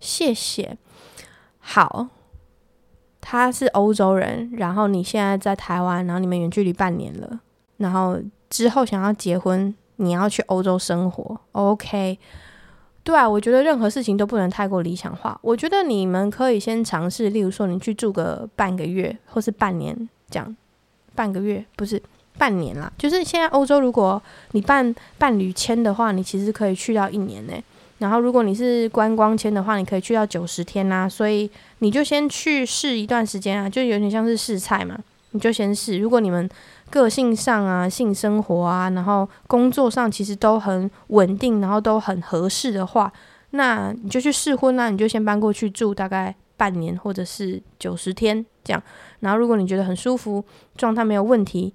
[0.00, 0.76] 谢谢。
[1.58, 2.08] 好，
[3.20, 7.40] 他是欧洲人，然后你现在在台湾，然后你们远距离半年了，
[7.76, 8.18] 然后
[8.50, 12.18] 之后想要结婚，你要去欧洲生活，OK。
[13.04, 15.36] 对啊，我觉得任何事情都不能太过理想化。
[15.42, 20.56] 我觉得你们可以先尝试，例如说你去住个半个月或是半年这样，
[21.14, 22.00] 半个月不是
[22.38, 22.92] 半年啦。
[22.96, 24.22] 就是现在欧洲，如果
[24.52, 27.52] 你办伴侣签的话，你其实可以去到一年呢。
[27.98, 31.08] 然后如果你是观光签的话，你可以去到九十天啦。
[31.08, 34.96] 所以你就先去试一段时间啊，就有点像是试菜嘛，
[35.32, 35.98] 你就先试。
[35.98, 36.48] 如果你们
[36.92, 43.10] 个性上啊，性生活啊，然后工作上其实都很稳定，然后都很合适的话，
[43.52, 48.82] 那你就去试婚啊，你就先搬过去住大概半年或者是九十天这样。
[49.20, 50.44] 然后如果你觉得很舒服，
[50.76, 51.72] 状态没有问题，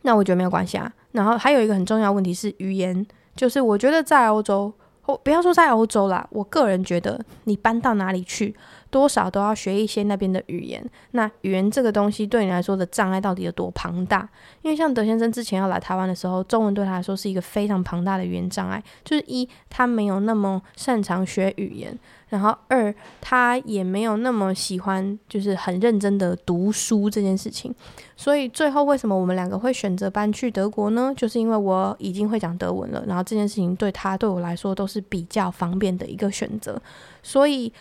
[0.00, 0.90] 那我觉得没有关系啊。
[1.12, 3.06] 然后还有一个很重要问题是语言，
[3.36, 4.72] 就是我觉得在欧洲，
[5.02, 8.56] 或不要说在欧洲啦，我个人觉得你搬到哪里去，
[8.94, 10.80] 多少都要学一些那边的语言。
[11.10, 14.28] 那语言这个东西对你来说的障碍到底有多庞大？
[14.62, 18.80] 因为像德先生之前要来台湾的时候，中文对他来说是一个非常庞大的语言障碍。
[19.02, 21.98] 就是一，他没有那么擅长学语言。
[22.28, 27.74] 然后二，他也没有那么喜欢，就是很认真的读书这件事情。
[28.16, 31.12] 所以最后为什么我们两个会选择搬去德国呢？
[31.16, 36.80] 就是因为我已经会讲德文了，然后这件事情对他对我来说都是比较方便的一个选择。
[37.22, 37.72] 所以，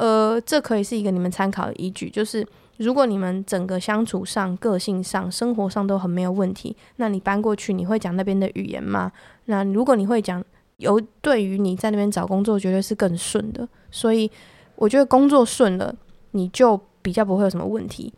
[0.00, 2.08] 呃，这可以是一个你们参考的依据。
[2.08, 2.46] 就是
[2.78, 9.12] 如果你们整个相处上、个性上、生活上都很没有问题，那你搬过去，你会讲那边的语言吗？
[9.44, 10.42] 那如果你会讲，
[10.78, 14.30] 有对于你在那边找工作绝对是更顺的，所以
[14.76, 15.94] 我觉得工作顺了，
[16.30, 18.10] 你就比较不会有什么问题。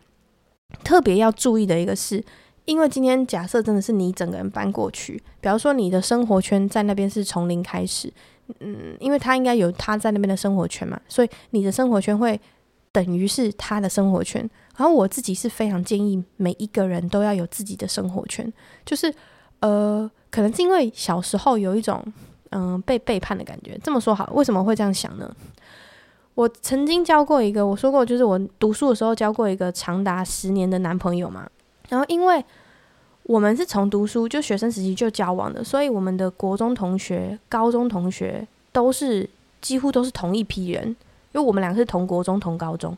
[0.84, 2.22] 特别要注意的一个是，
[2.64, 8.12] 因为今天假设真的是你整个人搬过去，比方说你的生活圈在那边是从零开始，
[8.60, 12.40] 嗯，因为他应该有他在那边的生活圈嘛，所以你的生活圈会
[12.92, 14.40] 等于是他的生活圈。
[14.76, 18.52] 然后我自己是非常建议每一个人都要有自己的生活圈，
[18.84, 19.12] 就是
[19.60, 22.04] 呃，可能是因为小时候有一种。
[22.54, 23.80] 嗯，被背叛的感觉。
[23.82, 25.34] 这么说好，为什么会这样想呢？
[26.34, 31.48] 我曾经交过一个，我说过，就是我读书的时候交过一个长达十年的男朋友嘛。
[31.92, 32.42] 然后，因为
[33.24, 39.28] 我们是从读书就学生时期就交往的，所以我们的国中同学、高中同学都是
[39.60, 40.96] 几乎都是同一批人，因
[41.34, 42.96] 为我们两个是同国中、同高中，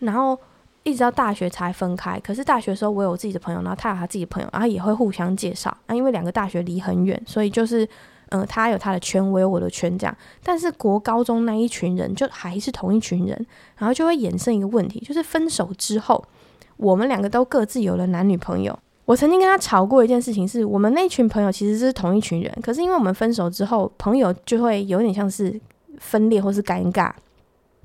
[0.00, 0.38] 然后
[0.82, 2.20] 一直到大学才分开。
[2.20, 5.74] 可是大学的时候，我有自己的朋友，然后他有他自己的朋友，然后也会互相介绍。
[5.86, 7.88] 啊，因为两个大学离很远，所以就是。
[8.30, 10.14] 嗯、他有他的圈，我有我的圈，这样。
[10.42, 13.46] 但是国高中那一群人就还是同一群人，
[13.78, 16.22] 然后就会衍生一个问题，就是分手之后，
[16.78, 18.76] 我们两个都各自有了男女朋友。
[19.04, 25.60] 我曾经跟他吵过一件事情是，我们那群朋友其实是同一群人，可是因为我们分手之后，朋友就会有点像是
[25.98, 27.12] 分裂或是尴尬，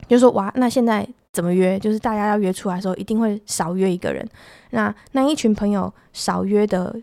[0.07, 1.77] 就说哇，那现在怎么约？
[1.77, 4.25] 就是大家要约出来的时候，一定会少约一个人。
[4.71, 6.95] 那那一群朋友少约的。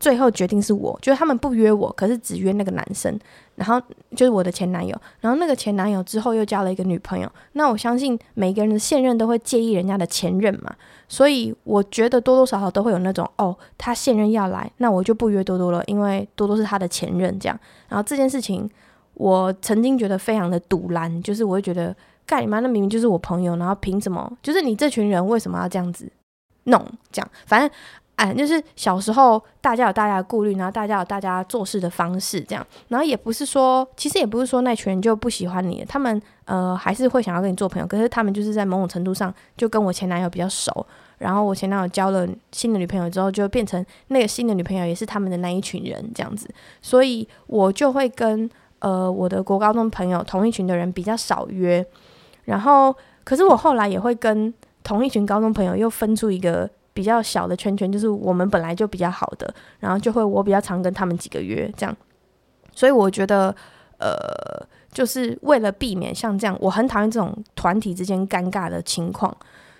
[0.00, 3.16] 最后决定是我，就是他们不约我，可是只约那个男生，
[3.54, 3.80] 然后
[4.16, 7.30] 就是我的前男友，然后那个前男友之后又交了一个女朋友。
[7.52, 10.74] 那我相信每个人的现任都会介意人家的前任嘛，
[11.12, 17.60] 所以我觉得多多少少都会有那种哦，他现任要来，那我就不约多多了，因为多多是他的前任这样。
[17.86, 18.66] 然后这件事情
[19.12, 21.94] 我曾经觉得非常的堵拦，就是我会觉得
[22.24, 24.32] 干你妈，那明明就是我朋友，然后凭什么？
[24.42, 26.10] 就是你这群人为什么要这样子
[26.64, 26.82] 弄？
[27.10, 27.70] 这样反正。
[28.22, 40.86] 哎，就是小时候大家有大家的顾虑，然后大家有大家做事的方式，这样，然后也不是说，其实也不是说那群人就不喜欢你，他们呃还是会想要跟你做朋友，可是他们就是在某种程度上就跟我前男友比较熟，
[41.18, 46.48] 然后我前男友交了新的女朋友之后，就变成那个新的女朋友也是他们的那一群人这样子，
[46.80, 48.48] 所以我就会跟
[48.78, 51.84] 呃我的国高中朋友同一群的人比较少约，
[52.44, 52.94] 然后
[53.24, 54.54] 可是我后来也会跟
[54.84, 56.70] 同一群高中朋友又分出一个。
[56.94, 61.96] 比较小的圈圈，就是我们本来就比较好的，然后就会我比较常跟他们几个约这样，
[62.74, 63.54] 所以我觉得，
[63.98, 64.14] 呃，
[64.92, 69.34] 就是为了避免像这样，我很讨厌这种团体之间尴尬的情况，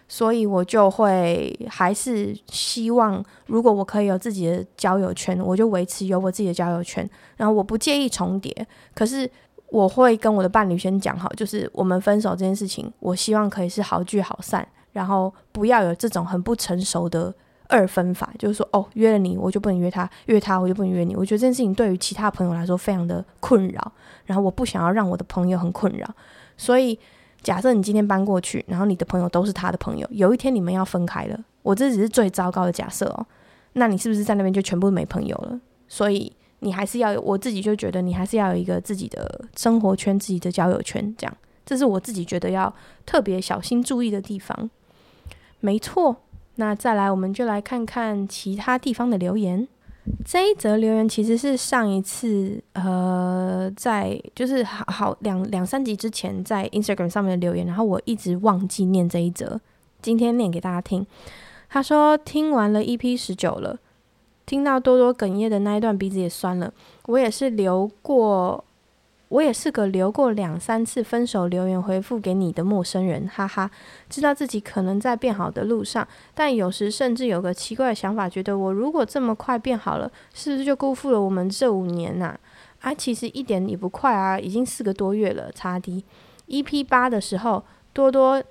[0.09, 9.31] 所以我就会还是希望，如果我可以有自己的交友圈，我就维持有我自己的交友圈，然后我不介意重叠，可是
[9.69, 14.67] 我会跟我的伴侣先讲好，就是我们分手这件事情，我希望可以是好聚好散。
[14.93, 17.35] 然后不要有这种很不成熟的
[17.69, 21.17] 二分法，就是说哦，约了你我就不能约他，约他我就不能约你。
[21.17, 23.93] 我觉得这件事情对于其他朋友来说非常的困扰，
[24.27, 26.09] 然后我不想要让我的朋友很困扰。
[26.57, 26.99] 所以
[27.43, 33.27] 假设你今天搬过去，然后你的朋友都是他的朋友，有一天你们要分开了，我这只是最糟糕的假设哦。
[33.73, 35.59] 那你是不是在那边就全部没朋友了？
[35.89, 36.31] 所以
[36.61, 42.73] 你还是要有，我自己就觉得你还是要有一个自己的生活圈、自己的交友圈，这样，这是我自己觉得要
[43.07, 44.71] 特别小心注意的地方。
[45.63, 46.17] 没错，
[46.57, 49.69] 那再来，我们就来看看其他地方的留言。
[50.25, 59.61] 这一则留言其实是上一次，呃，在就是好好两两三集之前在 Instagram 上面的留言，然后我一直忘记念这一则，
[60.03, 61.07] 今天念给大家听。
[61.71, 63.79] 他说听完了 EP 十九了，
[64.45, 66.75] 听到多多哽咽的那一段，鼻子也酸了。
[67.07, 68.65] 我也是留过。
[69.33, 73.71] 我也是个留过两三次分手留言回复给你的陌生人，哈哈。
[74.11, 82.37] 知道自己可能在变好的路上，但有时甚至有个奇怪的想法，觉得我如果这么快变好了，是不是就辜负了我们这五年呐？
[82.83, 86.05] 啊，其实一点也不快啊，已经四个多月了，差低。
[86.49, 87.65] EP 八的时候，
[87.95, 88.43] 多多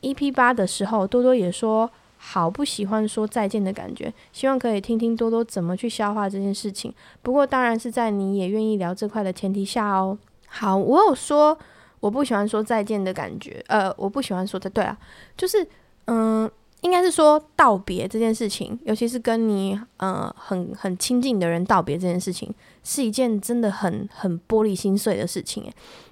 [0.00, 6.92] EP 八的时候，多多也说好不喜欢说再见的感觉，希望可以听听多多怎么去消化这件事情。
[7.22, 10.18] 不过当然是在你也愿意聊这块的前提下哦。
[10.48, 11.58] 好，我有说
[12.00, 14.98] 我不喜欢说再见的感觉，呃，我不喜欢说的，对啊，
[15.36, 15.66] 就是
[16.06, 16.50] 嗯。
[16.82, 22.54] 应该是说道别这件事情，尤其是跟你呃很很亲近的人道别这件事情，
[22.84, 25.68] 是一件真的很很玻璃心碎的事情，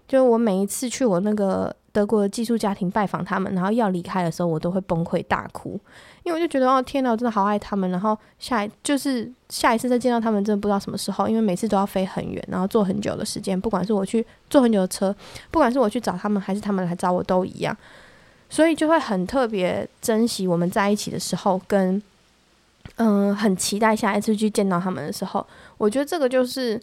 [0.09, 5.81] 就我每一次去我那个德国的寄宿家庭拜访他们，然后要离开的时候，我都会崩溃大哭，
[6.25, 7.91] 因为我就觉得哦天哪，我真的好爱他们。
[7.91, 15.17] 然后下一就是下一次再见到他们，真的不知道什么时候，因为每次都要飞很远，然后坐很久的时间，不管是我去坐很久的车，
[15.51, 17.75] 不管是我去找他们，还是他们来找我，都一样。
[18.51, 22.03] 所以就会很特别珍惜我们在一起的时候，跟
[22.97, 25.47] 嗯、很期待下一次去见到他们的时候。
[25.79, 26.79] 我觉得这个就是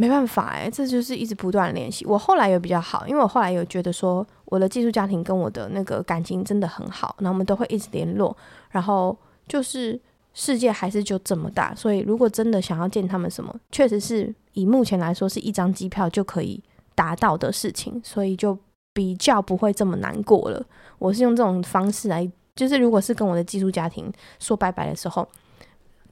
[0.00, 2.06] 没办法诶，这就是一直不断练习。
[2.06, 8.34] 我后来有比较好，因为我后来有觉得说，我的寄宿家庭跟我的那个感情真的很好，然后我们都会一直联络。
[8.70, 9.14] 然后
[9.46, 10.00] 就是
[10.32, 16.62] 世界还是就这么大，所以如果真的想要见他们什么，确实是以目前来说是一张机票就可以
[16.94, 18.56] 达到的事情，所以就。
[18.92, 20.60] 比较不会这么难过了。
[20.98, 25.26] 我是用这种方式来，就是如果是跟我的寄宿家庭说拜拜的时候，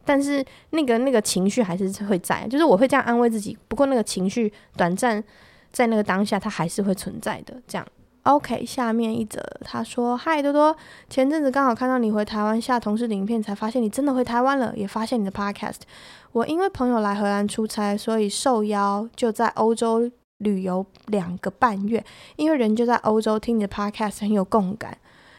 [0.09, 3.55] 但是那个那个情绪还是会在，就是我会这样安慰自己。
[3.69, 5.23] 不过那个情绪短暂
[5.71, 7.61] 在那个当下，它还是会存在的。
[7.67, 7.87] 这样
[8.23, 8.65] ，OK。
[8.65, 10.75] 下面一则，他说：“嗨，多多，
[11.11, 15.81] 前阵子刚好看到你回台湾下同事的影片，才发现你真的回台湾了，也发现你的 Podcast。
[16.33, 22.05] 我因为朋友来荷兰出差，所以受邀就在欧洲。”旅游两个半月，
[22.37, 24.97] 因为人就在欧洲，听你的 podcast 很有共感。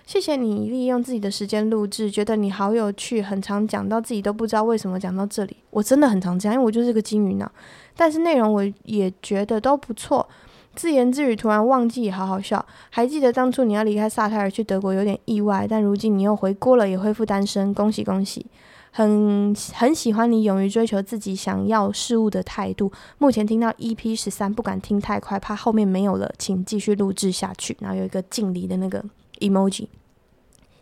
[0.09, 5.55] 谢谢你利用自己的时间录制，觉得你好有趣，很常讲到自己都不知道为什么讲到这里。
[5.69, 7.51] 我真的很常这样，因为我就是个金鱼脑。
[7.95, 10.27] 但是内容我也觉得都不错，
[10.73, 12.65] 自言自语突然忘记也好好笑。
[12.89, 18.43] 还记得当初你要离开萨泰尔去德国有点意外，但如今你又回国了，也恢复单身，恭喜恭喜！
[18.89, 22.91] 很 很喜欢你勇于追求自己想要事物的态度。
[23.19, 27.77] 目前听到 EP 十三，不敢听太快，怕后面没有了，请继续录制下去。
[27.79, 29.05] 然后有一个敬礼的那个
[29.41, 29.85] emoji，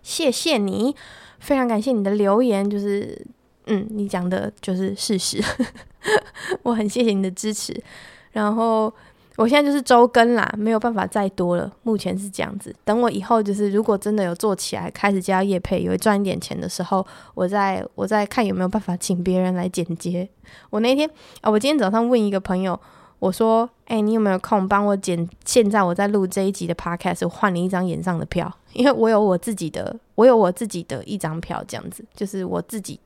[0.08, 0.96] 谢谢你，
[1.40, 3.26] 非常感谢你的留言，就是
[3.66, 5.44] 嗯，你讲的就是事实，
[6.64, 7.76] 我很谢谢你的支持，
[8.32, 8.94] 然后。
[9.38, 11.72] 我现在就是周更啦，没有办法再多了。
[11.84, 17.06] 目前是这样子，等我以后就是如果真的有做起来，开始加夜配，有赚一点钱的时候，
[17.36, 20.28] 我再我再看有没有办法请别人来剪接。
[20.72, 21.08] 我那天
[21.42, 22.80] 啊，我今天早上问一个朋友，
[23.20, 25.28] 我说：“哎、你有没有空帮我剪？
[25.46, 33.00] 现在我在录这一集的 podcast，我换你一张演唱的票， 因为我有我自己的，我有我自己的一张票，这样子就是我自己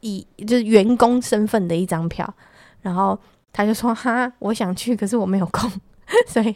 [0.00, 2.34] 以就是员工身份的一张票，
[2.82, 3.18] 然后。”
[3.50, 5.68] 他就说：“哈，我想去，可是我没有空，
[6.28, 6.54] 所以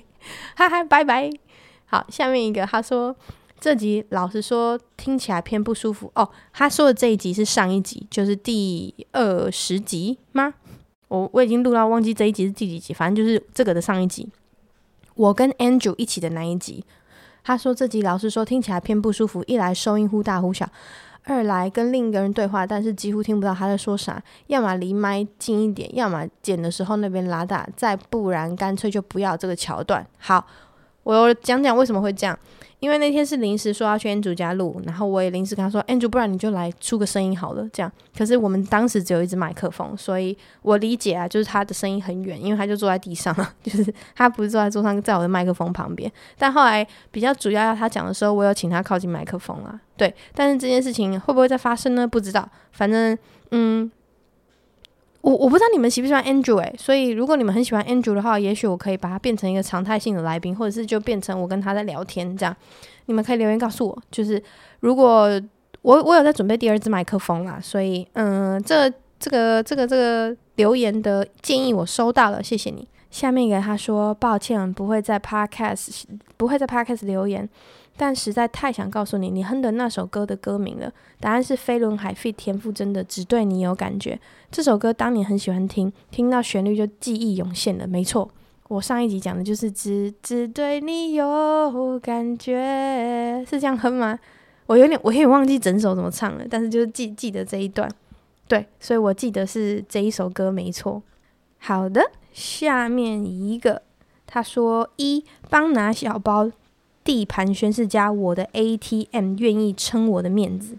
[0.55, 1.28] 哈哈，拜拜。”
[1.86, 3.16] 好，下面一个，他说
[3.59, 10.55] ：“这集老实说听起来偏不舒服哦。”他说的这一集是上一集，就是第二十集吗？
[11.12, 14.26] 我我已经录到忘记这一集是第几集，反正就是这个的上一集，
[15.14, 16.82] 我跟 Andrew 一起的那一集。
[17.44, 20.66] 他说这集老实说听起来偏不舒服，一来收音忽大忽小。
[21.24, 30.04] 二来跟另一个人对话，但是几乎听不到他在说啥，要么离麦近一点，要么剪的时候那边拉大，再不然干脆就不要这个桥段。
[30.18, 30.46] 好，
[31.02, 32.36] 我讲讲为什么会这样。
[32.83, 37.91] 因为那天是临时说要去 n 组家录，然后我也临时跟他说 n 组不然你就来出个声音好了，这样。
[38.18, 46.11] 可是我们当时只有一支麦克风，所以我理解啊，就是他的声音很远，因为他就坐在地上， 就是他不是坐在桌上，在我的麦克风旁边。
[46.37, 50.12] 但后来比较主要要他讲的时候，我有请他靠近麦克风啊，对。
[50.35, 52.05] 但是这件事情会不会再发生呢？
[52.05, 53.16] 不知道，反正
[53.53, 53.89] 嗯。
[55.23, 62.55] 我我不知道你们喜不喜欢 Andrew 欸，所以如果你们很喜欢 Andrew 的话，也许我可以把它变成一个常态性的来宾，或者是就变成我跟他在聊天这样。
[63.07, 64.43] 你们可以留言告诉我，就是
[64.81, 65.29] 如果
[65.83, 72.87] 我我有在准备第二支麦克风啦，所以嗯，这这个这个这个留言的建议我收到了，谢谢你。
[73.11, 76.05] 下面给他说抱歉，不会在 Podcast
[76.37, 77.49] 不会在 Podcast 留言。
[77.97, 80.93] 但实在太想告诉你，你哼的那首歌的歌名了。
[81.20, 84.14] 答案是飞轮海 f 田馥甄的《只对你有感觉》。
[84.51, 87.86] 这首歌当年很喜欢听，听到旋律就记忆涌现了。
[87.86, 88.28] 没错，
[88.68, 94.18] 我上一集讲的就是只只对你有感觉，是这样哼吗？
[94.66, 97.88] 我有点，我有点忘记整首怎么唱了，但是就是记记得这一段。
[98.49, 101.03] 对，所以我记得是这一首歌没错。
[101.59, 103.82] 好的，下面一个，
[104.26, 106.51] 他说一帮拿小包。
[107.05, 110.76] 地盘宣示加我的 ATM 愿意撑我的面子。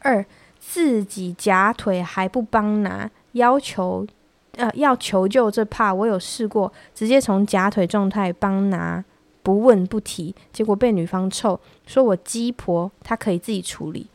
[0.00, 0.24] 二
[0.58, 4.06] 自己假腿还不帮拿，要求
[4.52, 9.04] 呃要求救这怕我有试过，直接从假腿状态帮拿
[9.42, 14.06] 不问不提，结果被女方臭，说我鸡婆，她可以自己处理。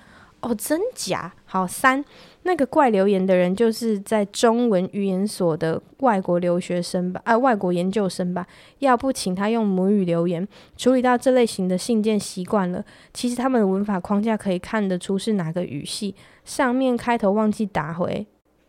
[0.41, 1.33] 哦，真假？
[1.45, 2.03] 好，三，
[2.43, 7.21] 那个怪留言的人就是在中文语言所的外国留学生吧？
[7.25, 8.47] 啊，外国研究生吧？
[8.79, 12.83] 要不请他用母语留言处理到这类型的信件习惯了。
[13.13, 16.15] 其实他们的文法框架可以看得出是哪个语系。
[16.45, 18.25] 上面开头忘记打回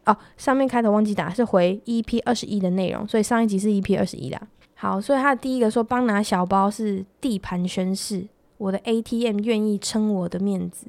[0.06, 4.40] 哦，上面开头忘记打是回 EP 二十一的内容，所以上一集是 EP 二十一的。
[4.74, 8.26] 好，所以他的第一个说帮拿小包是地盘宣誓，
[8.58, 10.86] 我的 ATM 愿意撑我的面子。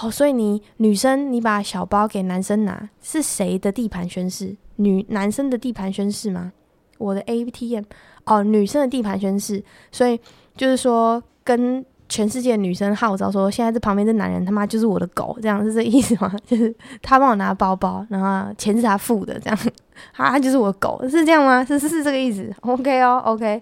[0.00, 4.56] 哦，所以你女生你把小包给男生拿，是谁的地盘宣誓？
[4.76, 6.52] 女男生的地盘宣誓吗？
[6.98, 7.84] 我的 ATM
[8.24, 10.20] 哦，女生的地盘宣誓，所以
[10.56, 16.32] 就是说跟全世界女生号召说，现在这旁边这男人他妈就是我的狗，这样是这意思吗？
[16.46, 19.58] 就是他帮我拿包包，然后钱是他付的，这样
[20.14, 21.64] 他他就是我的狗，是这样吗？
[21.64, 23.60] 是是是这个意思？OK 哦，OK，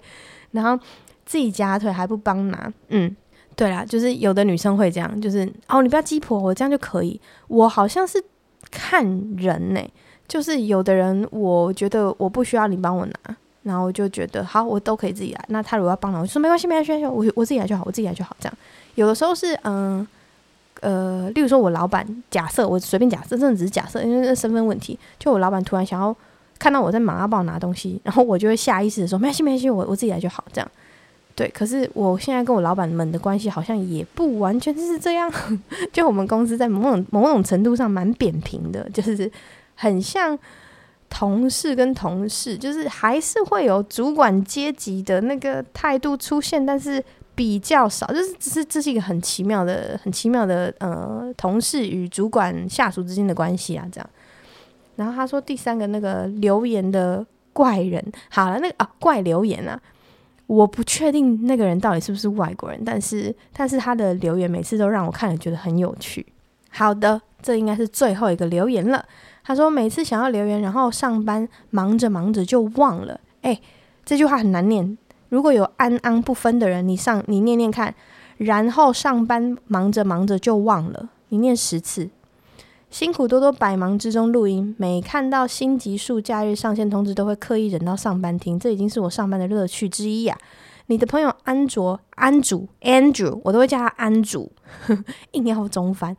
[0.50, 0.78] 然后
[1.24, 3.14] 自己夹腿还不帮拿，嗯。
[3.56, 7.18] 对啦，就是有的女生会这样，就是哦，你不要鸡婆，我这样就可以。
[7.48, 8.22] 我好像是
[8.70, 9.02] 看
[9.38, 9.80] 人呢、
[10.28, 15.42] 就是有的人我觉得我不需要你帮我拿，然后我就觉得好，我都可以自己来。
[15.48, 18.36] 那他如果要帮忙，我就说没关系，没关系，我我自己来就好，我自己来就好。
[18.38, 18.58] 这样
[18.94, 20.06] 有的时候是嗯
[20.82, 26.14] 呃，例如说我老板，假设我随便假设，真的只是假设，因为身份问题，就我老板突然想要
[26.58, 30.70] 看到我在忙，要帮我拿东西，然后我就会下意识的说没关系，没关系，我我自己来就好，这样。
[31.36, 35.30] 对，可是我现在跟我老板们的关系好像也不完全是这样。
[35.92, 39.30] 就我们公司在某种某种程度上蛮扁平的，就是
[39.74, 40.36] 很像
[41.10, 48.06] 同事跟同事，就是还是会有主管阶级的那个态度出现，但是比较少。
[48.06, 54.10] 就是只是这是一个很奇妙的、很奇妙的呃，同事与主管下属之间的关系啊，这样。
[54.96, 57.22] 然后他说第三个那个留言的
[57.52, 59.78] 怪人，好了，那个啊怪留言啊。
[60.46, 66.24] 我不确定那个人到底是不是外国人，但是但是他的留言每次都让我看了觉得很有趣。
[66.70, 69.04] 好的，这应该是最后一个留言了。
[69.42, 73.20] 他说每次想要留言，然后上班忙着忙着就忘了。
[73.42, 73.60] 诶，
[74.04, 74.96] 这句话很难念。
[75.28, 77.94] 如果有安安不分的人，你上你念念看。
[78.38, 82.10] 然后上班忙着忙着就忘了，你念十次。
[82.90, 90.40] 辛苦多多百忙之中录音，每看到新集数假日上线通知，都会刻意忍到上班听，这已经是我上班的乐趣之一呀、啊。
[90.86, 94.50] 你的朋友安卓、安主、Andrew，我都会叫他安主，
[95.32, 96.16] 硬要中翻，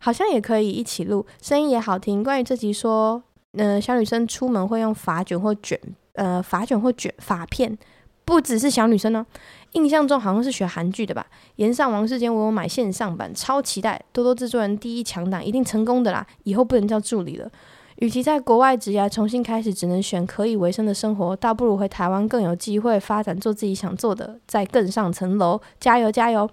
[0.00, 2.22] 好像也可以一起录，声音也好听。
[2.22, 5.80] 关于这集说，呃，小女生出门会用发卷或卷，
[6.14, 7.78] 呃，发卷或卷发片，
[8.24, 9.24] 不只是小女生呢。
[9.72, 11.26] 印象中好像是学韩剧的吧？
[11.56, 14.02] 炎上王世坚，我有买线上版，超期待！
[14.12, 16.26] 多多制作人第一强档，一定成功的啦！
[16.44, 17.50] 以后不能叫助理了。
[17.96, 25.60] 与其在国外职涯重新开始，只能选可以维生的生活，倒不如回台湾更有机会发展，做自己想做的，再更上层楼。
[25.80, 26.48] 加油加油！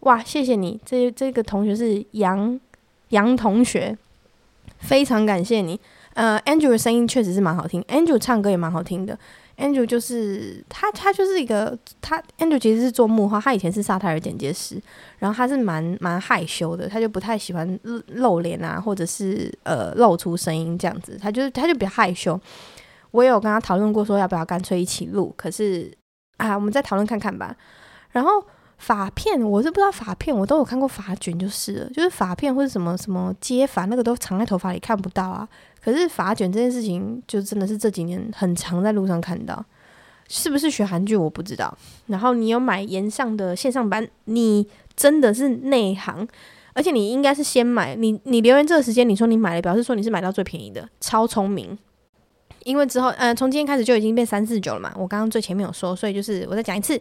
[0.00, 0.78] 哇，谢谢你！
[0.84, 2.58] 这这个同学是杨
[3.08, 3.96] 杨同学，
[4.78, 5.80] 非常感谢你。
[6.14, 9.18] 呃，Andrew 的声音确实是蛮好听，Andrew 唱歌也蛮好听的。
[9.60, 12.20] Andrew 就是他，他就是一个他。
[12.38, 14.80] Andrew 其实是做幕后，他以前是沙泰尔剪接师，
[15.18, 22.40] 然后他是蛮蛮害羞的，他就不太喜欢露脸啊，或者是呃露出声音这样子，他就是他就比较害羞。
[23.10, 25.92] 我也有跟他讨论过，说要不要干脆一起录，可是
[26.38, 27.54] 啊，我们再讨论看看吧。
[28.12, 28.42] 然后
[28.78, 35.46] 发片，我是不知道发片，我都有看过发卷就是了，就是发片或者什么什么接发，那个都藏在头发里看不到啊。
[35.82, 39.64] 可是发卷这件事情，就真的是这几年很常在路上看到，
[40.28, 41.76] 是不是学韩剧我不知道。
[42.06, 46.28] 然后你有买炎上的线上班，你真的是内行，
[46.74, 47.94] 而且你应该是先买。
[47.94, 51.78] 你你留言这个时间，你说你买了，表示说你是买到最便宜的，超聪明。
[52.64, 54.92] 因为之后，呃，从今天开始就已经变三四九了嘛。
[54.96, 57.00] 我刚刚最前面有说，所以就是我再讲一次，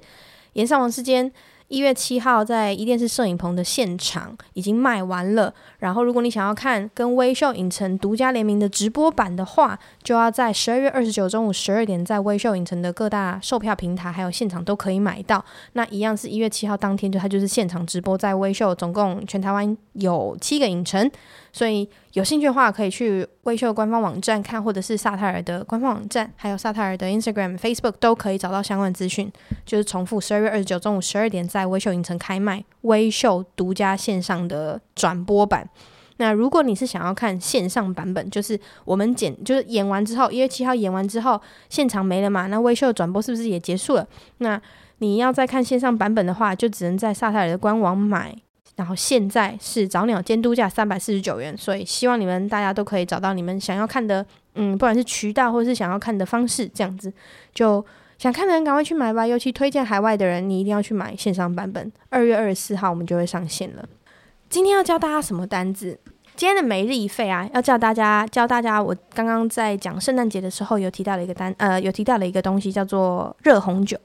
[0.54, 1.30] 炎上王世坚。
[1.70, 5.54] 一月七号在一电视摄影棚的现场已经卖完了。
[5.78, 15.46] 然后，如果你想要看跟微秀影城独家联名的直播版的话，就要在十二月二十九中午十二点，在微秀影城的各大售票平台还有现场都可以买到。
[15.74, 21.10] 那一样是一月七号当天，就它就是现场直播，在微秀，总共全台湾有七个影城。
[21.52, 21.88] 所以
[22.20, 29.32] 有兴趣的话，可以去微秀官方网站看，或者是萨泰尔的官方网站，还有萨泰尔的 Instagram、Facebook 都可以找到相关资讯。
[29.66, 35.70] 就是重复，十二月二十九中午十二点，在微秀影城开卖，微秀独家线上的转播版。
[36.18, 42.48] 那如果你是想要看线上版本，就是我们剪，就是演完之后，一月七号演完之后，现场没了嘛？
[42.48, 44.06] 那微秀转播是不是也结束了？
[44.40, 44.62] 那
[44.98, 48.36] 你要再看线上版本的话，就只能在萨泰尔的官网买。
[48.80, 54.26] 然后现在是早鸟监督价三百四十九元，所以希望你们大家都可以找到你们想要看的，
[54.56, 57.12] 嗯，不管是渠道或是想要看的方式，这样子
[57.54, 57.86] 就
[58.18, 61.92] 想看的人赶快去买吧，尤其推荐海外的人，你一定要去买线上版本。
[62.08, 63.84] 二月二十四号我们就会上线了。
[64.50, 66.00] 今天要教大家什么单子？
[66.38, 73.98] 今天的每日一废啊，要教大家教大家，我刚刚在讲圣诞节的时候有提到的一个单，呃，有提到的一个东西叫做热红酒。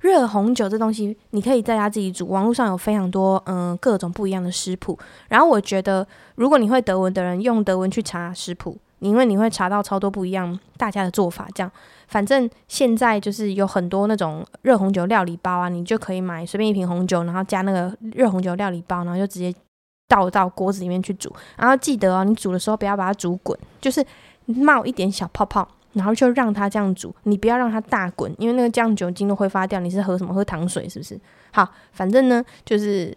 [0.00, 2.28] 热红酒这东西，你可以在家自己煮。
[2.28, 4.98] 网络上有非常多嗯、各种不一样的食谱。
[5.28, 11.46] 然后我觉得，如果你会德文的人，用德文去查食谱，因为你会查到超多不一样大家的做法。
[11.54, 11.70] 这样，
[12.08, 19.54] 反正现在就是有很多那种热红酒料理包啊，你就可以买随便一瓶红酒，然后加那个热红酒料理包，然后就直接。
[20.08, 24.04] 倒到锅子里面去煮，然后记得哦，你煮的时候不要把它煮滚，就是
[24.46, 29.80] 冒一点小泡泡，然后就让它这样煮，你不要让它大滚，因为那个酱酒精都挥发掉。
[29.80, 30.32] 你是喝什么？
[30.32, 31.18] 喝糖水是不是？
[31.52, 33.16] 好，反正呢，就是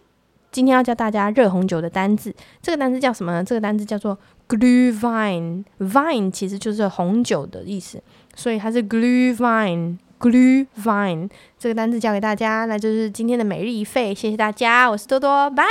[0.50, 3.44] 今天要教大家热红酒的单字，这个单字叫什么呢？
[3.44, 4.18] 这个单字叫做
[4.48, 8.02] gluevine，vine 其实就是红酒的意思，
[8.34, 15.64] 所以它是 gluevine，gluevine 这个单字教给大家，那就是今天的每日一费，谢谢大家，我是多多，拜。